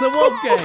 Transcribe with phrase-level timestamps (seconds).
[0.00, 0.56] So Wolfgang,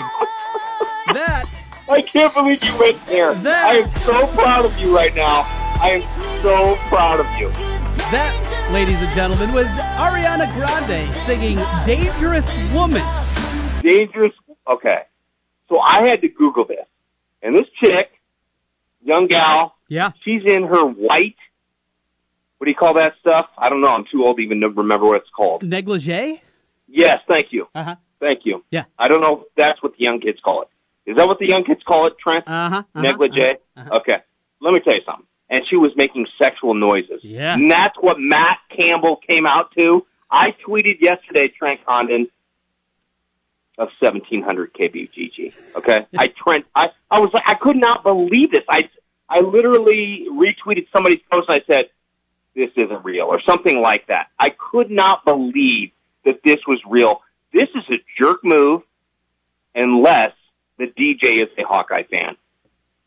[1.13, 1.43] that
[1.89, 3.33] I can't believe you went there.
[3.33, 5.41] That- I am so proud of you right now.
[5.81, 7.49] I am so proud of you.
[8.11, 9.65] that, ladies and gentlemen, was
[9.97, 13.03] Ariana Grande singing "Dangerous Woman."
[13.81, 14.31] Dangerous.
[14.67, 15.01] Okay.
[15.67, 16.85] So I had to Google this.
[17.41, 18.11] And this chick,
[19.03, 20.11] young gal, Yeah.
[20.23, 21.35] she's in her white,
[22.57, 23.49] what do you call that stuff?
[23.57, 23.89] I don't know.
[23.89, 25.63] I'm too old to even remember what it's called.
[25.63, 26.41] Negligee.
[26.87, 27.67] Yes, thank you.
[27.75, 27.95] Uh huh.
[28.19, 28.63] Thank you.
[28.71, 28.85] Yeah.
[28.97, 30.69] I don't know if that's what the young kids call it.
[31.05, 32.47] Is that what the young kids call it, Trent?
[32.47, 32.83] Uh huh.
[32.95, 33.53] negligee.
[33.75, 33.97] uh-huh.
[33.97, 34.17] Okay.
[34.61, 35.25] Let me tell you something.
[35.49, 37.19] And she was making sexual noises.
[37.21, 37.53] Yeah.
[37.53, 40.05] And that's what Matt Campbell came out to.
[40.31, 42.29] I tweeted yesterday, Trent Condon,
[43.77, 45.75] of 1700 KBGG.
[45.75, 46.05] Okay.
[46.17, 48.63] I Trent, I, I was like, I could not believe this.
[48.69, 48.89] I,
[49.29, 51.49] I literally retweeted somebody's post.
[51.49, 51.89] And I said,
[52.55, 54.27] this isn't real or something like that.
[54.39, 55.91] I could not believe
[56.23, 57.21] that this was real.
[57.55, 58.81] This is a jerk move
[59.73, 60.33] unless
[60.77, 62.35] the DJ is a Hawkeye fan.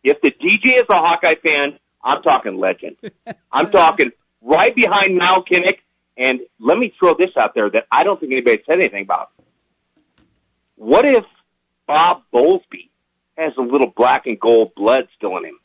[0.02, 2.96] If the DJ is a Hawkeye fan, I'm talking legend.
[3.52, 5.80] I'm talking right behind Mal Kinnick.
[6.16, 9.32] And let me throw this out there that I don't think anybody said anything about.
[10.76, 11.26] What if
[11.86, 12.88] Bob Bowlsby
[13.36, 15.58] has a little black and gold blood still in him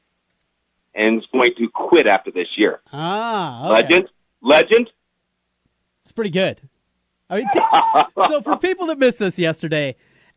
[0.93, 2.81] and is going to quit after this year?
[2.91, 3.69] Ah.
[3.69, 3.81] Okay.
[3.81, 4.09] Legend?
[4.41, 4.89] Legend?
[6.01, 6.59] It's pretty good.
[7.29, 7.61] I mean, t-
[8.27, 9.95] so for people that missed this yesterday,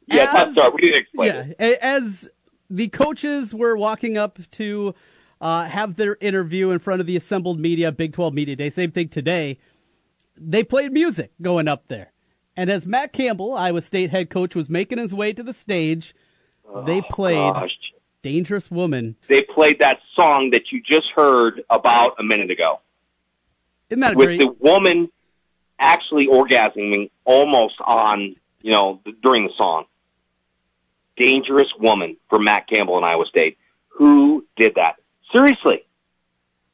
[0.09, 0.73] Yes, I'm as- sorry.
[0.75, 1.79] We didn't explain yeah, it.
[1.81, 2.29] as
[2.71, 4.95] the coaches were walking up to
[5.41, 8.93] uh, have their interview in front of the assembled media, Big 12 Media Day, same
[8.93, 9.59] thing today,
[10.37, 12.13] they played music going up there.
[12.57, 16.15] And as Matt Campbell, Iowa State head coach, was making his way to the stage,
[16.87, 17.77] they played Gosh.
[18.23, 19.17] Dangerous Woman.
[19.29, 22.81] They played that song that you just heard about a minute ago.
[23.91, 24.41] Isn't that with great?
[24.41, 25.11] the woman
[25.79, 29.85] actually orgasming almost on, you know, the, during the song.
[31.17, 33.59] Dangerous woman for Matt Campbell in Iowa State.
[33.89, 34.97] Who did that?
[35.33, 35.83] Seriously.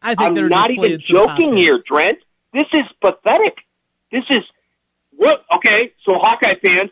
[0.03, 2.19] I think I'm not even joking here, Trent.
[2.53, 3.59] This is pathetic.
[4.11, 4.41] This is
[5.13, 6.91] what okay, so Hawkeye fans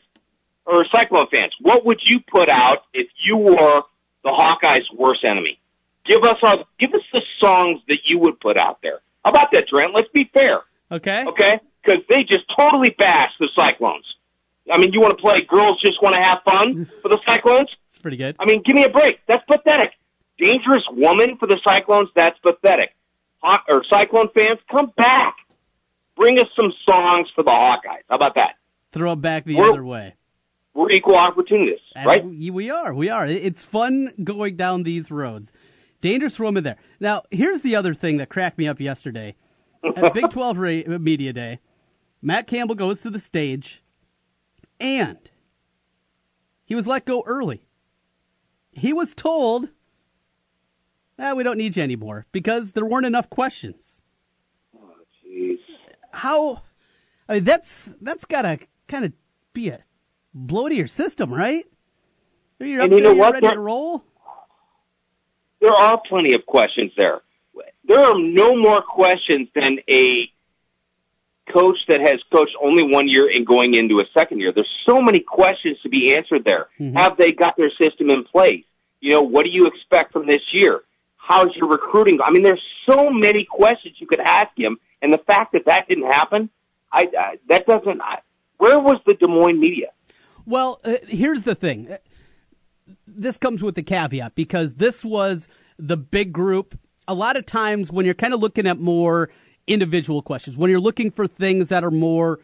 [0.70, 3.82] or Cyclone fans, what would you put out if you were
[4.22, 5.58] the Hawkeyes' worst enemy?
[6.06, 9.00] Give us our, give us the songs that you would put out there.
[9.24, 9.92] How about that, Trent?
[9.94, 10.60] Let's be fair.
[10.90, 11.24] Okay.
[11.26, 11.60] Okay?
[11.84, 14.04] Because they just totally bash the Cyclones.
[14.72, 17.68] I mean, you want to play girls just want to have fun for the Cyclones?
[17.86, 18.36] It's pretty good.
[18.38, 19.20] I mean, give me a break.
[19.26, 19.90] That's pathetic.
[20.38, 22.08] Dangerous woman for the Cyclones?
[22.14, 22.94] That's pathetic.
[23.42, 25.34] Or Cyclone fans, come back.
[26.16, 28.02] Bring us some songs for the Hawkeyes.
[28.08, 28.56] How about that?
[28.92, 30.14] Throw it back the We're- other way.
[30.74, 32.24] We're equal opportunists, And right?
[32.24, 32.94] we- We are.
[32.94, 33.26] We are.
[33.26, 35.52] It's fun going down these roads.
[36.00, 36.76] Dangerous woman there.
[37.00, 39.34] Now, here's the other thing that cracked me up yesterday.
[39.96, 40.56] At Big 12
[41.00, 41.58] Media Day,
[42.22, 43.82] Matt Campbell goes to the stage
[44.78, 45.18] and
[46.64, 47.62] he was let go early.
[48.72, 49.68] He was told,
[51.18, 54.02] ah, we don't need you anymore because there weren't enough questions.
[54.76, 54.92] Oh,
[55.26, 55.58] jeez.
[56.12, 56.62] How?
[57.28, 59.12] I mean, that's that's got to kind of
[59.52, 59.80] be a
[60.34, 61.64] blow to your system, right?
[62.58, 63.32] You're And you know what?
[63.34, 64.04] ready There- to roll.
[65.60, 67.20] There are plenty of questions there.
[67.84, 70.30] There are no more questions than a
[71.52, 74.52] coach that has coached only one year and going into a second year.
[74.52, 76.68] There's so many questions to be answered there.
[76.94, 78.64] Have they got their system in place?
[79.00, 80.82] You know, what do you expect from this year?
[81.16, 82.20] How's your recruiting?
[82.22, 85.88] I mean, there's so many questions you could ask him, and the fact that that
[85.88, 86.50] didn't happen,
[86.92, 88.00] I, I that doesn't.
[88.02, 88.18] I,
[88.58, 89.88] where was the Des Moines media?
[90.44, 91.92] Well, uh, here's the thing.
[91.92, 91.98] Uh,
[93.06, 95.48] This comes with the caveat because this was
[95.78, 96.78] the big group.
[97.06, 99.30] A lot of times when you're kind of looking at more
[99.66, 102.40] individual questions, when you're looking for things that are more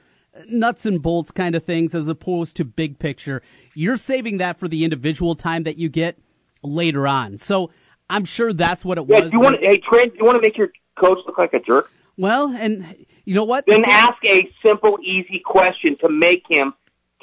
[0.51, 3.43] nuts and bolts kind of things as opposed to big picture,
[3.75, 6.19] you're saving that for the individual time that you get
[6.63, 7.39] later on.
[7.39, 7.71] So
[8.11, 9.31] I'm sure that's what it Yeah, was.
[9.31, 9.57] do you want?
[9.61, 11.91] Hey, Trent, do you want to make your coach look like a jerk?
[12.19, 12.85] well, and
[13.25, 13.67] you know what?
[13.67, 16.73] Then ask a simple, easy question to make him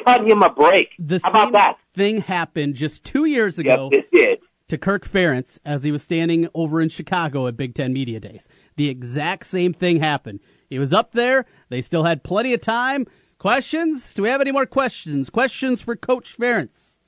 [0.06, 0.90] cut him a break.
[1.00, 1.78] the How same about that?
[1.94, 3.90] thing happened just two years ago.
[3.92, 4.40] Yes, it did.
[4.70, 8.48] To Kirk Ferentz as he was standing over in Chicago at Big Ten Media Days.
[8.76, 10.40] The exact same thing happened.
[10.70, 11.46] He was up there.
[11.70, 13.06] They still had plenty of time.
[13.38, 14.14] Questions?
[14.14, 15.30] Do we have any more questions?
[15.30, 17.00] Questions for Coach Ferentz?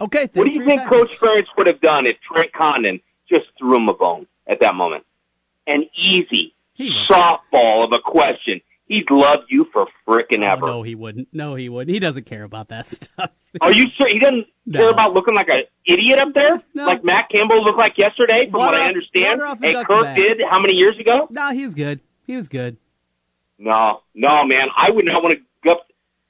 [0.00, 0.28] Okay.
[0.32, 3.88] What do you think Coach Ferentz would have done if Trent Condon just threw him
[3.88, 5.04] a bone at that moment?
[5.66, 8.60] An easy softball of a question.
[8.88, 10.66] He'd love you for frickin' ever.
[10.66, 11.28] Oh, no, he wouldn't.
[11.30, 11.92] No, he wouldn't.
[11.92, 13.30] He doesn't care about that stuff.
[13.60, 14.78] Are you sure he doesn't no.
[14.78, 16.86] care about looking like an idiot up there, no.
[16.86, 18.48] like Matt Campbell looked like yesterday?
[18.50, 21.28] From water what I understand, and Kirk did how many years ago?
[21.30, 22.00] No, he was good.
[22.26, 22.78] He was good.
[23.58, 25.80] No, no, man, I would not want to go.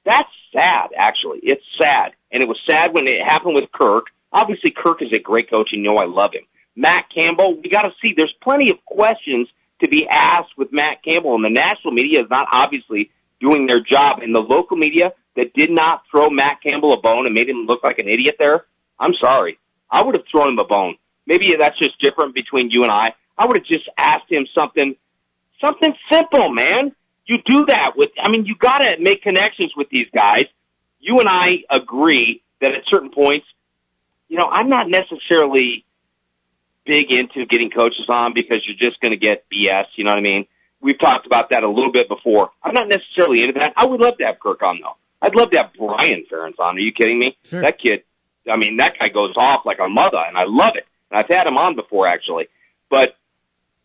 [0.05, 1.39] That's sad, actually.
[1.43, 4.07] It's sad, and it was sad when it happened with Kirk.
[4.33, 6.43] Obviously, Kirk is a great coach, and you know I love him.
[6.75, 8.13] Matt Campbell, we got to see.
[8.15, 9.47] There's plenty of questions
[9.81, 13.79] to be asked with Matt Campbell, and the national media is not obviously doing their
[13.79, 14.19] job.
[14.21, 17.65] And the local media that did not throw Matt Campbell a bone and made him
[17.65, 18.65] look like an idiot there,
[18.99, 19.57] I'm sorry.
[19.89, 20.95] I would have thrown him a bone.
[21.25, 23.13] Maybe that's just different between you and I.
[23.37, 24.95] I would have just asked him something,
[25.61, 26.93] something simple, man.
[27.25, 30.45] You do that with, I mean, you gotta make connections with these guys.
[30.99, 33.45] You and I agree that at certain points,
[34.27, 35.85] you know, I'm not necessarily
[36.89, 39.85] big into getting coaches on because you're just going to get BS.
[39.95, 40.47] You know what I mean?
[40.81, 42.49] We've talked about that a little bit before.
[42.63, 43.73] I'm not necessarily into that.
[43.77, 44.95] I would love to have Kirk on though.
[45.21, 46.77] I'd love to have Brian Ferentz on.
[46.77, 47.37] Are you kidding me?
[47.43, 47.61] Sure.
[47.61, 48.03] That kid,
[48.49, 50.87] I mean, that guy goes off like a mother, and I love it.
[51.11, 52.47] And I've had him on before actually,
[52.89, 53.15] but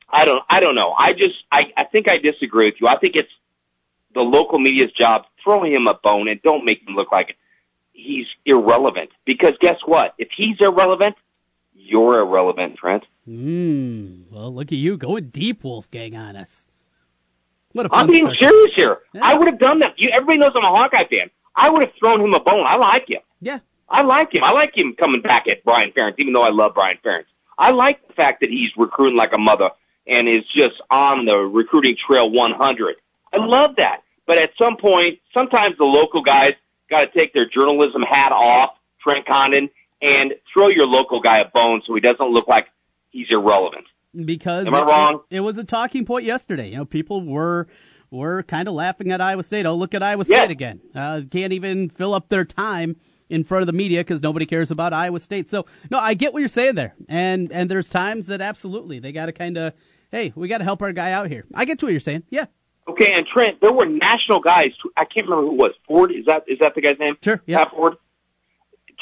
[0.09, 0.95] I don't, I don't know.
[0.97, 2.87] I just, I, I think I disagree with you.
[2.87, 3.33] I think it's
[4.15, 5.25] the local media's job.
[5.43, 7.37] Throw him a bone and don't make him look like
[7.93, 9.11] he's irrelevant.
[9.27, 10.15] Because guess what?
[10.19, 11.17] If he's irrelevant,
[11.85, 13.05] you're irrelevant, Trent.
[13.25, 14.23] Hmm.
[14.31, 16.67] well, look at you going deep, Wolfgang, on us.
[17.73, 18.99] What a I'm being serious here.
[19.13, 19.23] Yeah.
[19.25, 19.95] I would have done that.
[19.97, 21.31] You, everybody knows I'm a Hawkeye fan.
[21.57, 22.65] I would have thrown him a bone.
[22.67, 23.21] I like him.
[23.41, 23.61] Yeah.
[23.89, 24.45] I like him.
[24.45, 27.27] I like him coming back at Brian Ferentz, even though I love Brian Ferentz.
[27.59, 29.71] I like the fact that he's recruiting like a mother
[30.07, 32.97] and is just on the recruiting trail 100.
[33.33, 34.03] I love that.
[34.27, 36.53] But at some point, sometimes the local guys
[36.91, 38.71] got to take their journalism hat off,
[39.03, 39.69] Trent Condon,
[40.03, 42.69] and throw your local guy a bone so he doesn't look like
[43.11, 43.87] he's irrelevant.
[44.25, 45.21] Because am I wrong?
[45.31, 46.71] It, it was a talking point yesterday.
[46.71, 47.67] You know, people were
[48.11, 49.67] were kind of laughing at Iowa State.
[49.67, 50.81] Oh, look at Iowa State again.
[50.95, 52.97] Uh, can't even fill up their time
[53.29, 55.51] in front of the media because nobody cares about Iowa State.
[55.51, 59.13] So no, I get what you're saying there, and and there's times that absolutely they
[59.13, 59.73] got to kind of
[60.11, 61.45] hey, we got to help our guy out here.
[61.55, 62.23] I get to what you're saying.
[62.31, 62.47] Yeah.
[62.87, 64.71] Okay, and Trent, there were national guys.
[64.97, 65.73] I can't remember who it was.
[65.89, 67.17] Forde is that is that the guy's name?
[67.23, 67.43] Sure.
[67.47, 67.65] Yeah.
[67.69, 67.97] Forde.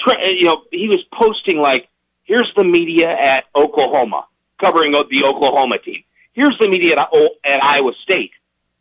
[0.06, 1.88] You know, he was posting like,
[2.24, 4.26] "Here's the media at Oklahoma
[4.62, 6.04] covering the Oklahoma team.
[6.32, 7.08] Here's the media at,
[7.44, 8.30] at Iowa State,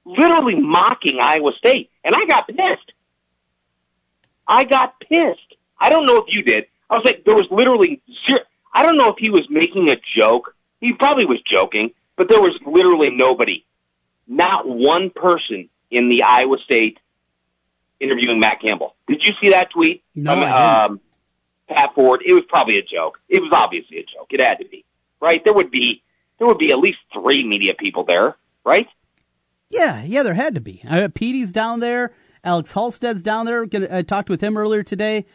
[0.06, 2.94] literally mocking Iowa State, and I got pissed.
[4.48, 5.56] I got pissed.
[5.80, 6.66] I don't know if you did.
[6.90, 8.42] I was like, there was literally zero.
[8.74, 10.56] I don't know if he was making a joke.
[10.80, 13.66] He probably was joking, but there was literally nobody,
[14.28, 17.00] not one person in the Iowa State
[18.02, 18.96] interviewing Matt Campbell.
[19.08, 20.04] Did you see that tweet?
[20.16, 21.02] No, um, I um,
[21.70, 22.22] Pat Forde.
[22.26, 23.20] It was probably a joke.
[23.30, 24.28] It was obviously a joke.
[24.32, 24.86] It had to be,
[25.22, 25.44] right?
[25.44, 26.04] There would be
[26.38, 28.88] there would be at least three media people there, right?
[29.70, 30.82] Yeah, yeah, there had to be.
[30.88, 32.14] Uh, Petey's down there.
[32.44, 33.68] Alex Halstead's down there.
[33.92, 35.26] I talked with him earlier today.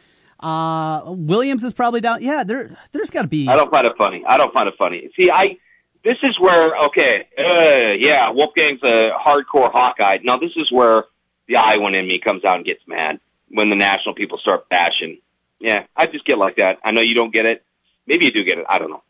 [0.41, 2.23] Uh, Williams is probably down.
[2.23, 3.49] Yeah, there, there's got to be.
[3.49, 4.25] I don't find it funny.
[4.27, 5.09] I don't find it funny.
[5.19, 5.57] See, I,
[6.05, 10.19] this is where, okay, uh, yeah, Wolfgang's a hardcore Hawkeye.
[10.25, 11.05] Now, this is where
[11.49, 15.21] the Iowan in me comes out and gets mad when the national people start bashing.
[15.61, 16.79] Yeah, I just get like that.
[16.85, 17.65] I know you don't get it.
[18.07, 18.67] Maybe you do get it.
[18.69, 19.03] I don't know.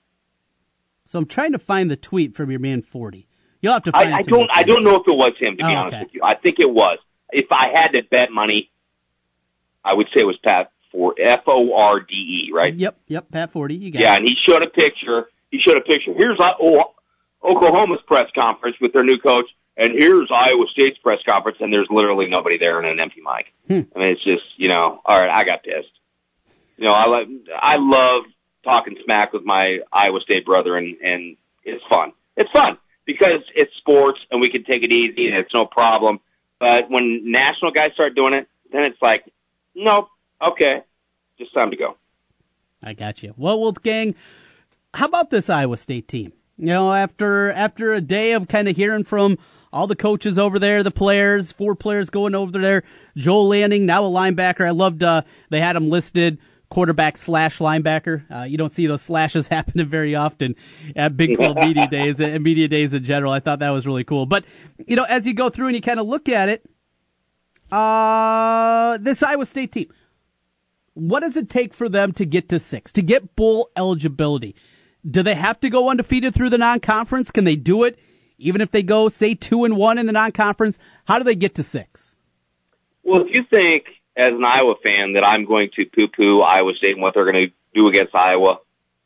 [1.05, 3.25] So I'm trying to find the tweet from your man Forde.
[3.61, 4.15] You'll have to find.
[4.15, 4.51] I, I don't.
[4.53, 5.57] I don't know if it was him.
[5.57, 6.05] To oh, be honest okay.
[6.05, 6.99] with you, I think it was.
[7.31, 8.71] If I had to bet money,
[9.85, 12.53] I would say it was Pat for F O R D E.
[12.53, 12.75] Right.
[12.75, 12.99] Yep.
[13.09, 13.31] Yep.
[13.31, 13.81] Pat Forde.
[13.81, 14.03] You got.
[14.03, 14.19] Yeah, it.
[14.19, 15.29] and he showed a picture.
[15.51, 16.13] He showed a picture.
[16.17, 21.73] Here's Oklahoma's press conference with their new coach, and here's Iowa State's press conference, and
[21.73, 23.53] there's literally nobody there and an empty mic.
[23.67, 23.91] Hmm.
[23.95, 25.01] I mean, it's just you know.
[25.05, 25.93] All right, I got pissed.
[26.79, 28.25] You know, I like I love
[28.65, 32.13] talking smack with my Iowa State brother, and and it's fun.
[32.37, 36.21] It's fun because it's sports, and we can take it easy, and it's no problem.
[36.59, 39.25] But when national guys start doing it, then it's like,
[39.75, 40.09] nope,
[40.47, 40.83] okay,
[41.39, 41.97] just time to go.
[42.83, 43.35] I got you.
[43.37, 44.15] Well, Wolfgang,
[44.95, 46.33] how about this Iowa State team?
[46.59, 49.39] You know, after after a day of kind of hearing from
[49.77, 52.83] all the coaches over there, the players, four players going over there,
[53.15, 54.67] Joel Lanning, now a linebacker.
[54.67, 56.39] I loved uh, they had him listed
[56.71, 58.25] quarterback slash linebacker.
[58.35, 60.57] Uh, you don't see those slashes happening very often
[60.97, 63.31] at Big 12 media days and media days in general.
[63.31, 64.25] I thought that was really cool.
[64.25, 64.47] But,
[64.87, 66.65] you know, as you go through and you kind of look at it,
[67.71, 69.93] uh, this Iowa State team,
[70.95, 74.57] what does it take for them to get to six, to get bowl eligibility?
[75.09, 77.31] Do they have to go undefeated through the non-conference?
[77.31, 77.99] Can they do it
[78.39, 80.79] even if they go, say, two and one in the non-conference?
[81.07, 82.15] How do they get to six?
[83.03, 83.85] Well, if you think
[84.17, 87.49] as an Iowa fan that I'm going to poo-poo Iowa State and what they're going
[87.49, 88.59] to do against Iowa,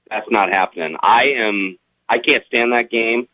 [0.08, 0.96] that's not happening.
[1.00, 1.78] I am.
[2.08, 3.28] I can't stand that game.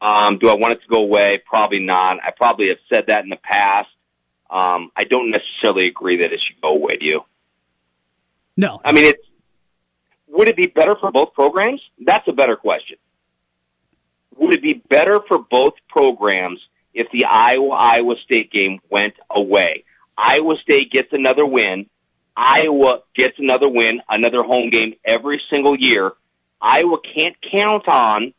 [0.00, 1.42] Um, do I want it to go away?
[1.44, 2.18] Probably not.
[2.22, 3.88] I probably have said that in the past.
[4.48, 6.96] Um, I don't necessarily agree that it should go away.
[6.98, 7.20] Do you?
[8.56, 8.80] No.
[8.84, 9.22] I mean, it's.
[10.28, 11.80] Would it be better for both programs?
[12.04, 12.98] That's a better question.
[14.40, 16.60] Would it be better for both programs
[16.94, 19.84] if the Iowa Iowa State game went away?
[20.16, 21.86] Iowa State gets another win.
[22.34, 26.12] Iowa gets another win, another home game every single year.
[26.60, 28.32] Iowa can't count on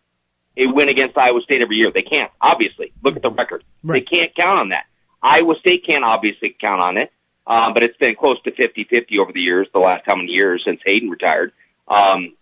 [0.58, 1.92] a win against Iowa State every year.
[1.94, 2.94] They can't, obviously.
[3.04, 3.64] Look at the record.
[3.84, 4.04] Right.
[4.04, 4.86] They can't count on that.
[5.22, 7.12] Iowa State can't obviously count on it,
[7.46, 10.64] um, but it's been close to 50-50 over the years, the last how many years
[10.66, 11.52] since Hayden retired.
[11.88, 12.34] Um,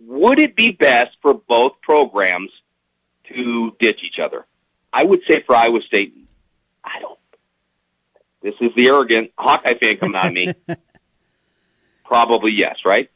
[0.00, 2.50] would it be best for both programs
[3.34, 4.46] to ditch each other?
[4.92, 6.14] I would say for Iowa State,
[6.84, 7.18] I don't.
[8.42, 10.54] This is the arrogant Hawkeye fan coming out of me.
[12.04, 13.10] Probably yes, right?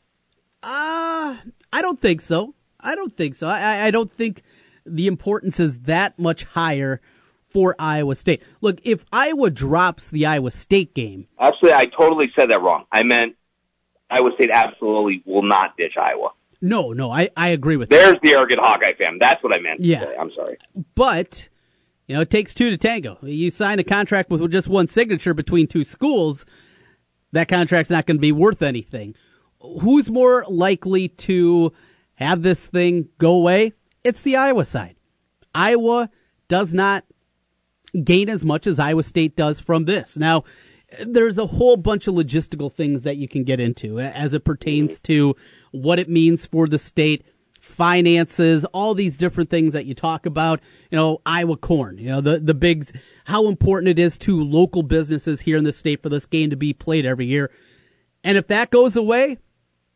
[0.63, 1.37] Uh,
[1.73, 2.55] I don't think so.
[2.79, 3.49] I don't think so.
[3.49, 4.43] I, I don't think
[4.87, 7.01] the importance is that much higher
[7.49, 8.43] for Iowa State.
[8.61, 12.85] Look, if Iowa drops the Iowa State game, Actually, I totally said that wrong.
[12.93, 13.37] I meant
[14.11, 16.31] Iowa State absolutely will not ditch Iowa.
[16.65, 17.97] No, no, I, I agree with that.
[17.97, 19.19] There's the arrogant Hawkeye fan.
[19.21, 19.81] That's what I meant.
[19.81, 20.07] Yeah.
[20.19, 20.57] I'm sorry.
[20.95, 21.49] But,
[22.07, 23.19] you know, it takes two to tango.
[23.23, 26.47] You sign a contract with just one signature between two schools,
[27.33, 29.15] that contract's not going to be worth anything.
[29.61, 31.73] Who's more likely to
[32.15, 33.73] have this thing go away?
[34.03, 34.97] It's the Iowa side.
[35.55, 36.11] Iowa
[36.49, 37.05] does not
[38.03, 40.17] gain as much as Iowa State does from this.
[40.17, 40.45] Now,
[41.07, 45.01] there's a whole bunch of logistical things that you can get into as it pertains
[45.01, 45.37] to
[45.75, 47.27] what it means for the state,
[47.61, 50.61] finances, all these different things that you talk about.
[50.91, 52.89] You know, Iowa corn, you know, the, the big,
[53.25, 56.57] how important it is to local businesses here in the state for this game to
[56.57, 57.51] be played every year.
[58.23, 59.39] And if that goes away,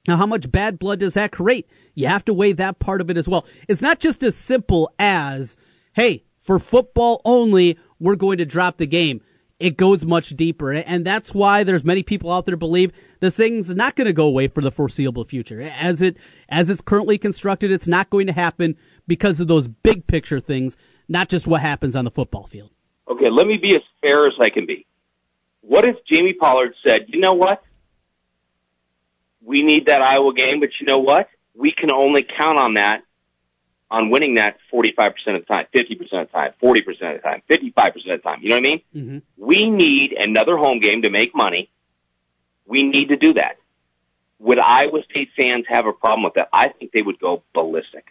[0.07, 1.69] now, how much bad blood does that create?
[1.95, 3.45] You have to weigh that part of it as well.
[3.69, 5.57] It's not just as simple as,
[5.93, 9.21] hey, for football only, we're going to drop the game.
[9.61, 13.75] It goes much deeper, and that's why there's many people out there believe this thing's
[13.75, 15.61] not going to go away for the foreseeable future.
[15.61, 16.17] As it
[16.49, 18.77] as it's currently constructed, it's not going to happen
[19.09, 20.77] because of those big picture things,
[21.09, 22.71] not just what happens on the football field.
[23.11, 24.87] Okay, let me be as fair as I can be.
[25.63, 27.63] What if Jamie Pollard said, you know what?
[29.43, 31.29] We need that Iowa game, but you know what?
[31.55, 33.03] We can only count on that,
[33.91, 37.43] on winning that 45% of the time, 50% of the time, 40% of the time,
[37.51, 38.39] 55% of the time.
[38.43, 38.81] You know what I mean?
[38.95, 39.19] Mm-hmm.
[39.39, 41.71] We need another home game to make money.
[42.67, 43.57] We need to do that.
[44.41, 46.49] Would Iowa State fans have a problem with that?
[46.53, 48.07] I think they would go ballistic,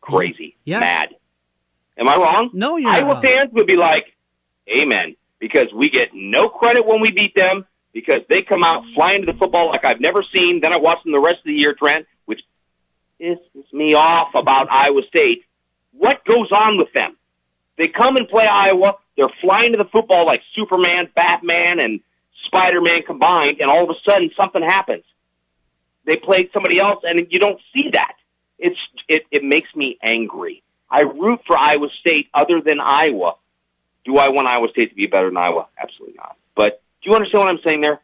[0.00, 0.80] crazy, Yeah.
[0.80, 1.08] mad.
[1.96, 2.50] Am I wrong?
[2.52, 3.22] No, you're not Iowa wrong.
[3.22, 4.04] fans would be like,
[4.68, 9.24] "Amen," because we get no credit when we beat them because they come out flying
[9.24, 10.60] to the football like I've never seen.
[10.60, 12.06] Then I watch them the rest of the year, Trent,
[13.20, 15.44] pisses me off about Iowa State.
[15.92, 17.16] What goes on with them?
[17.76, 18.96] They come and play Iowa.
[19.16, 22.00] They're flying to the football like Superman, Batman, and
[22.46, 25.04] Spider-Man combined, and all of a sudden something happens.
[26.06, 28.14] They played somebody else, and you don't see that.
[28.58, 28.78] It's
[29.08, 30.62] it, it makes me angry.
[30.90, 33.36] I root for Iowa State other than Iowa.
[34.04, 35.66] Do I want Iowa State to be better than Iowa?
[35.80, 36.36] Absolutely not.
[36.54, 38.00] But do you understand what I'm saying there?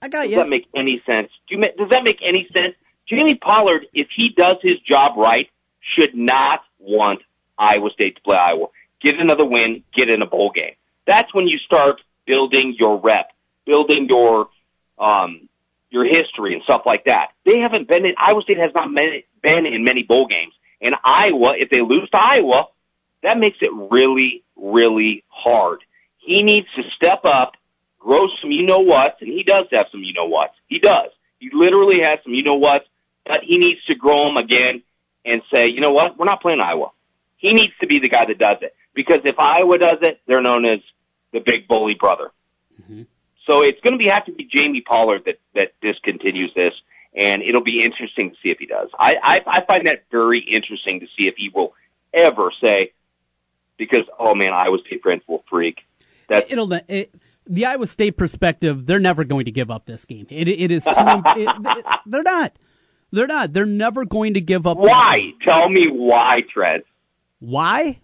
[0.00, 0.36] I got Does you.
[0.36, 1.28] Does that make any sense?
[1.48, 2.74] Do you, does that make any sense?
[3.08, 5.48] Jamie Pollard, if he does his job right,
[5.96, 7.20] should not want
[7.58, 8.68] Iowa State to play Iowa.
[9.02, 10.74] Get another win, get in a bowl game.
[11.06, 13.30] That's when you start building your rep,
[13.66, 14.48] building your
[14.98, 15.48] um,
[15.90, 17.28] your history and stuff like that.
[17.44, 20.94] They haven't been in Iowa State has not been been in many bowl games, and
[21.04, 22.68] Iowa, if they lose to Iowa,
[23.22, 25.80] that makes it really, really hard.
[26.18, 27.54] He needs to step up,
[27.98, 30.50] grow some you know what, and he does have some you know what.
[30.68, 31.10] He does.
[31.38, 32.84] He literally has some you know what,
[33.26, 34.82] but he needs to grow them again
[35.24, 36.90] and say, you know what, we're not playing Iowa.
[37.36, 40.42] He needs to be the guy that does it because if Iowa does it, they're
[40.42, 40.80] known as
[41.32, 42.30] the big bully brother.
[42.80, 43.02] Mm-hmm.
[43.46, 46.72] So it's going to be have to be Jamie Pollard that that discontinues this,
[47.14, 48.88] and it'll be interesting to see if he does.
[48.96, 51.74] I I, I find that very interesting to see if he will
[52.14, 52.92] ever say
[53.76, 55.78] because oh man, Iowa State fans will freak.
[56.28, 57.12] That's it'll it,
[57.46, 58.86] the Iowa State perspective.
[58.86, 60.26] They're never going to give up this game.
[60.30, 60.92] It, it is too.
[60.96, 62.52] it- they're not.
[63.12, 63.52] They're not.
[63.52, 64.78] They're never going to give up.
[64.78, 65.32] why.
[65.46, 66.84] Tell me why, Trent.
[67.40, 67.98] Why?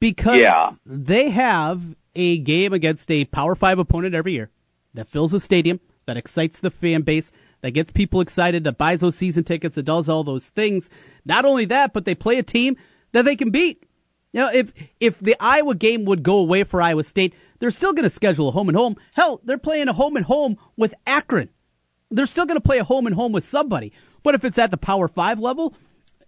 [0.00, 0.70] Because Yeah.
[0.86, 1.82] they have
[2.14, 4.50] a game against a Power Five opponent every year
[4.94, 9.00] that fills a stadium, that excites the fan base, that gets people excited, that buys
[9.00, 10.88] those season tickets, that does all those things.
[11.24, 12.76] Not only that, but they play a team
[13.12, 13.84] that they can beat.
[14.32, 17.92] You know, if if the Iowa game would go away for Iowa State, they're still
[17.92, 18.96] going to schedule a home and home.
[19.14, 21.48] Hell, they're playing a home and home with Akron.
[22.10, 23.92] They're still going to play a home and home with somebody.
[24.22, 25.74] But if it's at the Power Five level,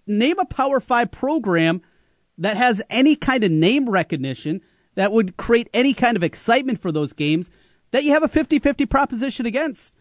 [0.06, 1.82] name a Power Five program
[2.38, 4.60] that has any kind of name recognition
[4.94, 7.50] that would create any kind of excitement for those games
[7.90, 9.92] that you have a 50-50 proposition against.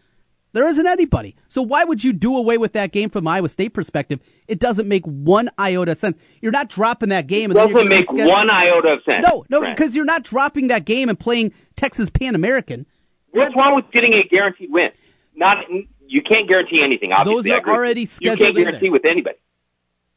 [0.52, 1.36] There isn't anybody.
[1.48, 4.20] So why would you do away with that game from Iowa State perspective?
[4.48, 6.18] It doesn't make one iota of sense.
[6.40, 7.52] You're not dropping that game.
[7.52, 8.28] It doesn't make reschedule.
[8.28, 9.24] one iota of sense.
[9.26, 12.86] No, no, because you're not dropping that game and playing Texas Pan American.
[13.30, 14.90] What's wrong with getting a guaranteed win?
[15.36, 15.64] Not
[16.10, 17.12] you can't guarantee anything.
[17.12, 18.40] Obviously, those are already scheduled.
[18.40, 19.38] You can't guarantee with anybody.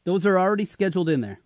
[0.04, 1.40] Those are already scheduled in there.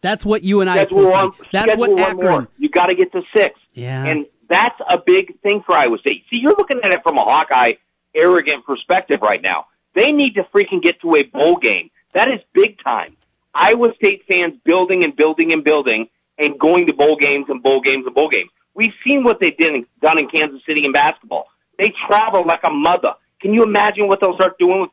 [0.00, 0.84] That's what you and I.
[0.84, 2.16] Schedule one, That's what one Akron.
[2.16, 2.48] More.
[2.58, 3.58] You got to get to six.
[3.72, 4.04] Yeah.
[4.04, 6.24] And that's a big thing for Iowa State.
[6.30, 7.72] See, you're looking at it from a Hawkeye
[8.14, 9.66] arrogant perspective right now.
[9.94, 11.90] They need to freaking get to a bowl game.
[12.14, 13.16] That is big time.
[13.54, 17.80] Iowa State fans building and building and building and going to bowl games and bowl
[17.80, 18.50] games and bowl games.
[18.74, 21.48] We've seen what they did in, done in Kansas City in basketball.
[21.78, 23.14] They travel like a mother.
[23.40, 24.88] Can you imagine what they'll start doing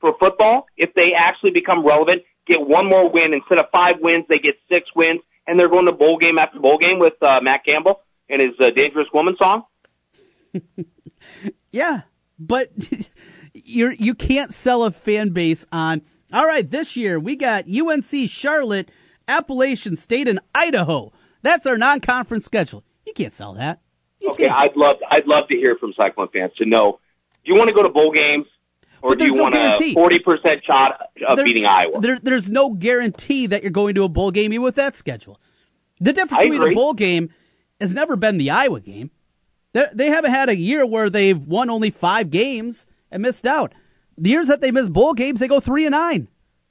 [0.00, 2.22] for football if they actually become relevant?
[2.46, 5.86] Get one more win instead of five wins, they get six wins, and they're going
[5.86, 9.36] to bowl game after bowl game with uh, Matt Campbell and his uh, "Dangerous Woman"
[9.40, 9.64] song.
[11.70, 12.02] yeah,
[12.38, 12.72] but
[13.52, 16.02] you're you can't sell a fan base on.
[16.32, 18.90] All right, this year we got UNC, Charlotte,
[19.28, 21.12] Appalachian State, and Idaho.
[21.42, 22.84] That's our non-conference schedule.
[23.06, 23.80] You can't sell that.
[24.26, 24.48] Okay.
[24.48, 27.00] I'd love I'd love to hear from Cyclone fans to know.
[27.44, 28.46] Do you want to go to bowl games,
[29.02, 29.92] or do you no want guarantee.
[29.92, 32.00] a forty percent shot of There- beating Iowa?
[32.00, 35.40] There, there's no guarantee that you're going to a bowl game even with that schedule.
[36.00, 37.30] The difference between a bowl game
[37.80, 39.10] has never been the Iowa game.
[39.72, 43.72] They, they haven't had a year where they've won only five games and missed out.
[44.18, 46.28] The years that they miss bowl games, they go three and nine.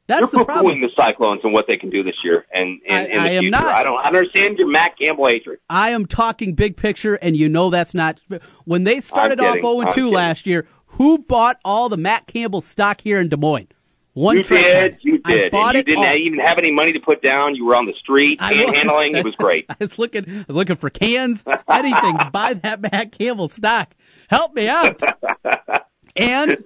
[0.10, 0.82] That's You're the problem.
[0.82, 3.42] the Cyclones and what they can do this year and in, I- the I am
[3.44, 3.52] future.
[3.52, 3.66] not.
[3.68, 5.60] I don't understand your Matt Campbell hatred.
[5.70, 8.20] I am talking big picture, and you know that's not.
[8.66, 10.12] When they started off 0 I'm 2 kidding.
[10.12, 13.68] last year, who bought all the Matt Campbell stock here in Des Moines?
[14.14, 16.16] One You did, you I did, bought and you didn't all.
[16.16, 17.54] even have any money to put down.
[17.56, 19.16] You were on the street panhandling.
[19.16, 19.66] It was great.
[19.70, 20.26] I was looking.
[20.28, 23.94] I was looking for cans, anything to buy that Matt Campbell stock.
[24.28, 25.00] Help me out.
[26.16, 26.58] and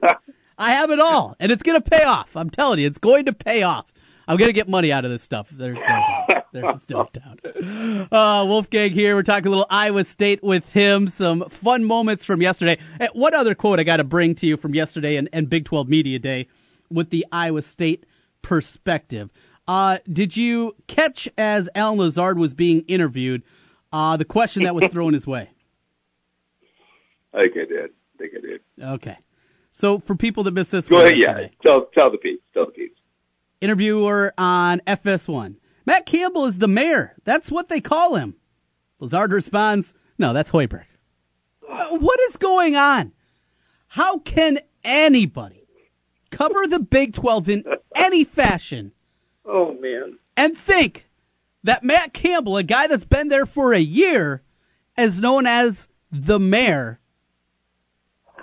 [0.57, 2.35] I have it all, and it's going to pay off.
[2.35, 3.85] I'm telling you, it's going to pay off.
[4.27, 5.49] I'm going to get money out of this stuff.
[5.51, 5.83] There's no
[6.29, 6.45] doubt.
[6.53, 8.09] There's no doubt.
[8.11, 9.15] Uh, Wolfgang here.
[9.15, 11.09] We're talking a little Iowa State with him.
[11.09, 12.77] Some fun moments from yesterday.
[13.01, 15.65] Eh, What other quote I got to bring to you from yesterday and, and Big
[15.65, 16.47] 12 Media Day
[16.89, 18.05] with the Iowa State
[18.41, 19.29] perspective?
[19.67, 23.43] Uh, did you catch as Allen Lazard was being interviewed
[23.91, 25.49] uh, the question that was thrown his way?
[27.33, 27.89] I think I did.
[27.89, 28.61] I think I did.
[28.81, 29.17] Okay.
[29.73, 31.17] So for people that missed this Go ahead.
[31.17, 31.47] Yeah.
[31.63, 32.39] Tell tell the piece.
[32.53, 32.91] Tell the piece.
[33.59, 35.55] interviewer on FS1.
[35.85, 37.15] Matt Campbell is the mayor.
[37.25, 38.35] That's what they call him.
[38.99, 40.85] Lazard responds, No, that's Hoiberg.
[41.67, 43.11] Uh, What is going on?
[43.87, 45.65] How can anybody
[46.31, 47.63] cover the Big 12 in
[47.95, 48.91] any fashion
[49.45, 50.17] Oh man.
[50.37, 51.05] and think
[51.63, 54.41] that Matt Campbell, a guy that's been there for a year,
[54.97, 56.99] is known as the mayor?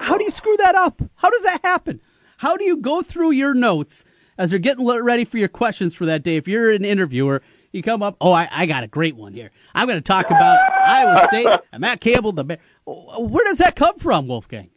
[0.01, 1.03] How do you screw that up?
[1.15, 2.01] How does that happen?
[2.39, 4.05] How do you go through your notes
[4.39, 6.37] as you're getting ready for your questions for that day?
[6.37, 9.51] If you're an interviewer, you come up, oh, I, I got a great one here.
[9.75, 12.59] I'm going to talk about Iowa State and Matt Campbell, the.
[12.87, 14.71] Where does that come from, Wolfgang?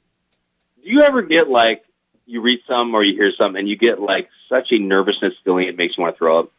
[0.83, 1.83] Do you ever get like
[2.25, 5.69] you read some or you hear some and you get like such a nervousness feeling
[5.69, 6.51] it makes you want to throw up?